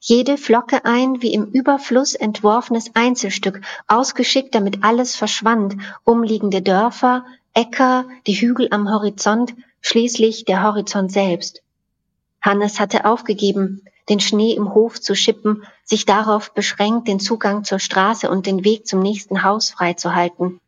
Jede 0.00 0.36
Flocke 0.36 0.84
ein 0.84 1.22
wie 1.22 1.32
im 1.32 1.46
Überfluss 1.46 2.14
entworfenes 2.14 2.90
Einzelstück, 2.94 3.62
ausgeschickt, 3.88 4.54
damit 4.54 4.84
alles 4.84 5.16
verschwand, 5.16 5.76
umliegende 6.04 6.60
Dörfer, 6.60 7.24
Äcker, 7.54 8.04
die 8.26 8.34
Hügel 8.34 8.68
am 8.70 8.90
Horizont, 8.90 9.54
schließlich 9.80 10.44
der 10.44 10.62
Horizont 10.62 11.10
selbst. 11.10 11.62
Hannes 12.42 12.78
hatte 12.78 13.06
aufgegeben, 13.06 13.82
den 14.08 14.20
Schnee 14.20 14.52
im 14.52 14.74
Hof 14.74 15.00
zu 15.00 15.14
schippen, 15.14 15.64
sich 15.84 16.06
darauf 16.06 16.52
beschränkt, 16.54 17.08
den 17.08 17.20
Zugang 17.20 17.64
zur 17.64 17.78
Straße 17.78 18.30
und 18.30 18.46
den 18.46 18.64
Weg 18.64 18.86
zum 18.86 19.00
nächsten 19.00 19.42
Haus 19.42 19.70
freizuhalten. 19.70 20.60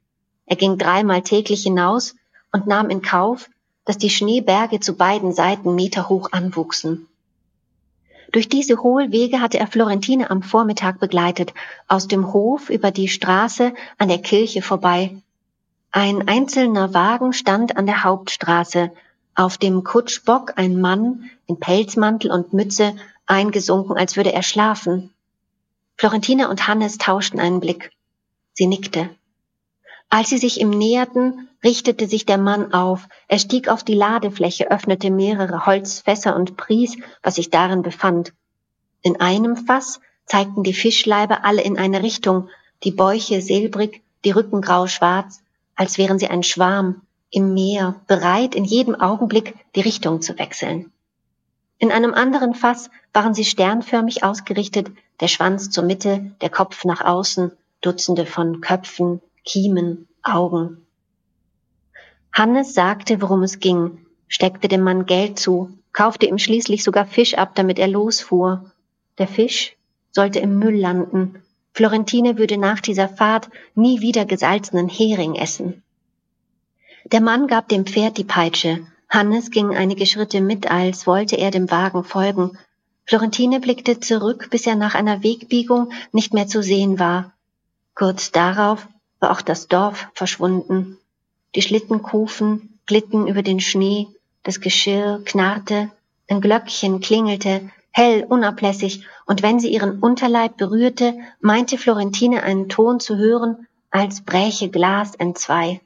Er 0.46 0.57
ging 0.57 0.79
dreimal 0.79 1.22
täglich 1.22 1.62
hinaus 1.62 2.16
und 2.53 2.66
nahm 2.66 2.90
in 2.90 3.03
Kauf, 3.03 3.48
dass 3.85 3.98
die 3.98 4.11
Schneeberge 4.11 4.81
zu 4.81 4.94
beiden 4.94 5.33
Seiten 5.33 5.74
meterhoch 5.74 6.33
anwuchsen. 6.33 7.07
Durch 8.33 8.48
diese 8.48 8.83
Hohlwege 8.83 9.40
hatte 9.40 9.59
er 9.59 9.66
Florentine 9.66 10.31
am 10.31 10.42
Vormittag 10.42 11.01
begleitet, 11.01 11.55
aus 11.87 12.09
dem 12.09 12.33
Hof 12.33 12.68
über 12.68 12.90
die 12.90 13.09
Straße 13.09 13.72
an 13.96 14.09
der 14.09 14.18
Kirche 14.18 14.61
vorbei. 14.61 15.16
Ein 15.90 16.29
einzelner 16.29 16.92
Wagen 16.92 17.33
stand 17.33 17.79
an 17.79 17.87
der 17.87 18.05
Hauptstraße, 18.05 18.90
auf 19.35 19.57
dem 19.57 19.85
Kutschbock 19.85 20.55
ein 20.57 20.79
Mann 20.79 21.31
in 21.46 21.59
Pelzmantel 21.59 22.31
und 22.31 22.53
Mütze 22.53 22.94
eingesunken, 23.29 23.97
als 23.97 24.17
würde 24.17 24.33
er 24.33 24.43
schlafen. 24.43 25.14
Florentina 25.97 26.49
und 26.49 26.67
Hannes 26.67 26.99
tauschten 26.99 27.41
einen 27.41 27.61
Blick. 27.61 27.93
Sie 28.55 28.67
nickte. 28.67 29.11
Als 30.11 30.31
sie 30.31 30.38
sich 30.38 30.61
ihm 30.61 30.71
näherten, 30.71 31.49
richtete 31.62 32.09
sich 32.09 32.25
der 32.25 32.38
Mann 32.38 32.73
auf. 32.73 33.09
Er 33.29 33.38
stieg 33.38 33.69
auf 33.69 33.85
die 33.85 33.95
Ladefläche, 33.95 34.71
öffnete 34.71 35.11
mehrere 35.11 35.67
Holzfässer 35.67 36.35
und 36.35 36.57
pries, 36.57 36.97
was 37.23 37.35
sich 37.35 37.51
darin 37.51 37.83
befand. 37.83 38.33
In 39.03 39.21
einem 39.21 39.57
Fass 39.57 40.01
zeigten 40.25 40.62
die 40.62 40.74
Fischleibe 40.74 41.45
alle 41.45 41.62
in 41.62 41.79
eine 41.79 42.03
Richtung, 42.03 42.49
die 42.85 42.93
Bäuche 42.93 43.43
silbrig, 43.43 44.03
die 44.24 44.31
Rücken 44.31 44.61
grau-schwarz, 44.61 45.43
als 45.74 45.99
wären 45.99 46.18
sie 46.18 46.29
ein 46.29 46.43
Schwarm 46.43 47.03
im 47.31 47.53
Meer, 47.55 48.01
bereit 48.07 48.55
in 48.55 48.64
jedem 48.64 48.95
Augenblick 48.95 49.55
die 49.74 49.81
Richtung 49.83 50.22
zu 50.22 50.39
wechseln. 50.39 50.93
In 51.79 51.93
einem 51.93 52.12
anderen 52.12 52.55
Fass 52.55 52.91
waren 53.12 53.35
sie 53.35 53.45
sternförmig 53.45 54.24
ausgerichtet, 54.24 54.91
der 55.20 55.29
Schwanz 55.29 55.70
zur 55.70 55.85
Mitte, 55.85 56.33
der 56.41 56.51
Kopf 56.51 56.85
nach 56.85 57.05
außen, 57.05 57.53
Dutzende 57.81 58.26
von 58.26 58.61
Köpfen, 58.61 59.20
Kiemen, 59.45 60.09
Augen. 60.22 60.85
Hannes 62.33 62.74
sagte, 62.74 63.22
worum 63.22 63.43
es 63.43 63.61
ging, 63.61 64.07
steckte 64.26 64.68
dem 64.68 64.83
Mann 64.83 65.07
Geld 65.07 65.39
zu, 65.39 65.70
kaufte 65.93 66.26
ihm 66.26 66.39
schließlich 66.39 66.85
sogar 66.85 67.07
Fisch 67.07 67.35
ab, 67.35 67.55
damit 67.55 67.79
er 67.79 67.89
losfuhr. 67.89 68.72
Der 69.18 69.29
Fisch 69.29 69.76
sollte 70.11 70.41
im 70.41 70.59
Müll 70.59 70.76
landen. 70.76 71.43
Florentine 71.72 72.39
würde 72.39 72.59
nach 72.59 72.81
dieser 72.81 73.09
Fahrt 73.09 73.51
nie 73.74 74.01
wieder 74.01 74.24
gesalzenen 74.24 74.89
Hering 74.89 75.37
essen. 75.37 75.83
Der 77.05 77.20
Mann 77.20 77.47
gab 77.47 77.68
dem 77.68 77.87
Pferd 77.87 78.18
die 78.18 78.24
Peitsche. 78.24 78.87
Hannes 79.09 79.50
ging 79.50 79.74
einige 79.74 80.06
Schritte 80.06 80.40
mit, 80.40 80.70
als 80.70 81.06
wollte 81.06 81.36
er 81.36 81.50
dem 81.50 81.70
Wagen 81.70 82.04
folgen. 82.04 82.59
Florentine 83.06 83.59
blickte 83.59 84.00
zurück, 84.00 84.48
bis 84.50 84.66
er 84.66 84.76
nach 84.76 84.94
einer 84.94 85.22
Wegbiegung 85.22 85.92
nicht 86.12 86.34
mehr 86.34 86.46
zu 86.46 86.62
sehen 86.62 86.98
war. 86.98 87.32
Kurz 87.94 88.32
darauf 88.32 88.86
war 89.18 89.30
auch 89.30 89.40
das 89.40 89.66
Dorf 89.66 90.09
verschwunden. 90.12 90.98
Die 91.54 91.62
Schlittenkufen 91.62 92.78
glitten 92.86 93.26
über 93.26 93.42
den 93.42 93.61
Schnee, 93.61 94.09
das 94.42 94.61
Geschirr 94.61 95.22
knarrte, 95.24 95.90
ein 96.28 96.40
Glöckchen 96.40 97.00
klingelte, 97.00 97.70
hell, 97.90 98.24
unablässig, 98.28 99.06
und 99.26 99.42
wenn 99.42 99.59
sie 99.59 99.72
ihren 99.72 100.00
Unterleib 100.00 100.56
berührte, 100.56 101.14
meinte 101.40 101.78
Florentine 101.78 102.42
einen 102.42 102.68
Ton 102.68 103.00
zu 103.00 103.16
hören, 103.16 103.66
als 103.90 104.20
bräche 104.20 104.68
Glas 104.68 105.14
entzwei. 105.14 105.80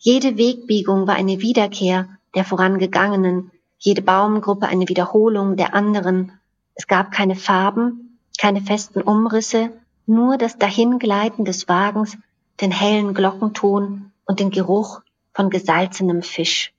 Jede 0.00 0.38
Wegbiegung 0.38 1.08
war 1.08 1.16
eine 1.16 1.40
Wiederkehr 1.40 2.08
der 2.36 2.44
vorangegangenen, 2.44 3.50
jede 3.78 4.00
Baumgruppe 4.00 4.68
eine 4.68 4.88
Wiederholung 4.88 5.56
der 5.56 5.74
anderen. 5.74 6.32
Es 6.74 6.86
gab 6.86 7.10
keine 7.10 7.34
Farben, 7.34 8.18
keine 8.38 8.60
festen 8.60 9.02
Umrisse, 9.02 9.72
nur 10.06 10.38
das 10.38 10.56
Dahingleiten 10.56 11.44
des 11.44 11.68
Wagens, 11.68 12.16
den 12.60 12.70
hellen 12.70 13.12
Glockenton 13.12 14.12
und 14.24 14.38
den 14.38 14.50
Geruch 14.50 15.00
von 15.34 15.50
gesalzenem 15.50 16.22
Fisch. 16.22 16.72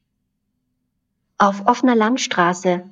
Auf 1.38 1.68
offener 1.68 1.96
Landstraße, 1.96 2.84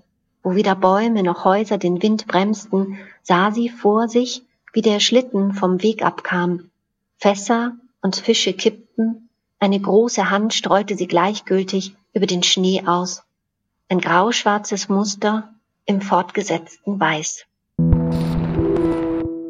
wo 0.43 0.55
weder 0.55 0.75
Bäume 0.75 1.23
noch 1.23 1.45
Häuser 1.45 1.77
den 1.77 2.01
Wind 2.01 2.27
bremsten, 2.27 2.97
sah 3.23 3.51
sie 3.51 3.69
vor 3.69 4.09
sich, 4.09 4.43
wie 4.73 4.81
der 4.81 4.99
Schlitten 4.99 5.53
vom 5.53 5.81
Weg 5.81 6.03
abkam. 6.03 6.69
Fässer 7.17 7.77
und 8.01 8.17
Fische 8.17 8.53
kippten, 8.53 9.26
eine 9.59 9.79
große 9.79 10.29
Hand 10.29 10.53
streute 10.53 10.95
sie 10.95 11.07
gleichgültig 11.07 11.95
über 12.13 12.27
den 12.27 12.43
Schnee 12.43 12.83
aus. 12.85 13.23
Ein 13.89 13.99
grauschwarzes 13.99 14.89
Muster 14.89 15.53
im 15.85 16.01
fortgesetzten 16.01 16.99
Weiß. 16.99 17.45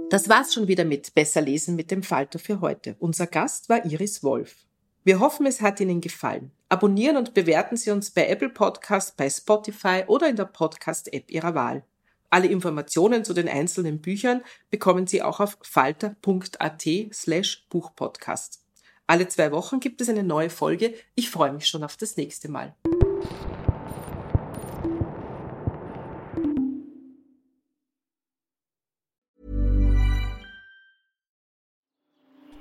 Das 0.10 0.30
war's 0.30 0.53
schon 0.53 0.68
wieder 0.70 0.86
mit 0.86 1.14
Besser 1.14 1.41
lesen 1.41 1.76
mit 1.76 1.91
dem 1.91 2.03
Falter 2.03 2.39
für 2.39 2.62
heute. 2.62 2.95
Unser 2.99 3.28
Gast 3.28 3.68
war 3.68 3.84
Iris 3.86 4.24
Wolf. 4.24 4.55
Wir 5.03 5.20
hoffen, 5.20 5.45
es 5.45 5.62
hat 5.62 5.80
Ihnen 5.80 5.99
gefallen. 5.99 6.51
Abonnieren 6.70 7.18
und 7.18 7.34
bewerten 7.34 7.76
Sie 7.76 7.91
uns 7.91 8.12
bei 8.12 8.28
Apple 8.28 8.49
Podcast, 8.49 9.18
bei 9.18 9.30
Spotify 9.30 10.03
oder 10.08 10.30
in 10.30 10.36
der 10.36 10.45
Podcast-App 10.45 11.30
Ihrer 11.30 11.55
Wahl. 11.55 11.84
Alle 12.30 12.47
Informationen 12.47 13.26
zu 13.26 13.34
den 13.34 13.47
einzelnen 13.47 14.01
Büchern 14.01 14.41
bekommen 14.70 15.08
Sie 15.08 15.22
auch 15.22 15.39
auf 15.39 15.58
falter.at 15.62 16.86
slash 17.14 17.66
Buchpodcast. 17.70 18.66
Alle 19.10 19.30
zwei 19.30 19.53
Wochen 19.53 19.80
gibt 19.80 20.01
es 20.01 20.10
eine 20.10 20.24
neue 20.24 20.49
Folge. 20.49 20.93
Ich 21.16 21.30
freue 21.30 21.53
mich 21.53 21.68
schon 21.68 21.82
auf 21.84 21.95
das 21.95 22.18
nächste 22.18 22.51
Mal. 22.51 22.76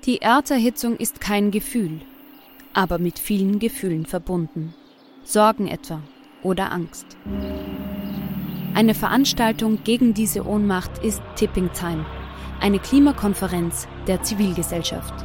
Die 0.04 0.22
Erderhitzung 0.22 0.96
ist 0.96 1.20
kein 1.20 1.50
Gefühl, 1.50 2.00
aber 2.72 2.98
mit 2.98 3.18
vielen 3.18 3.58
Gefühlen 3.58 4.06
verbunden. 4.06 4.72
Sorgen 5.24 5.66
etwa 5.66 6.00
oder 6.44 6.70
Angst. 6.70 7.06
Eine 8.72 8.94
Veranstaltung 8.94 9.82
gegen 9.82 10.14
diese 10.14 10.46
Ohnmacht 10.46 10.98
ist 10.98 11.20
Tipping 11.34 11.72
Time, 11.72 12.06
eine 12.60 12.78
Klimakonferenz 12.78 13.88
der 14.06 14.22
Zivilgesellschaft. 14.22 15.24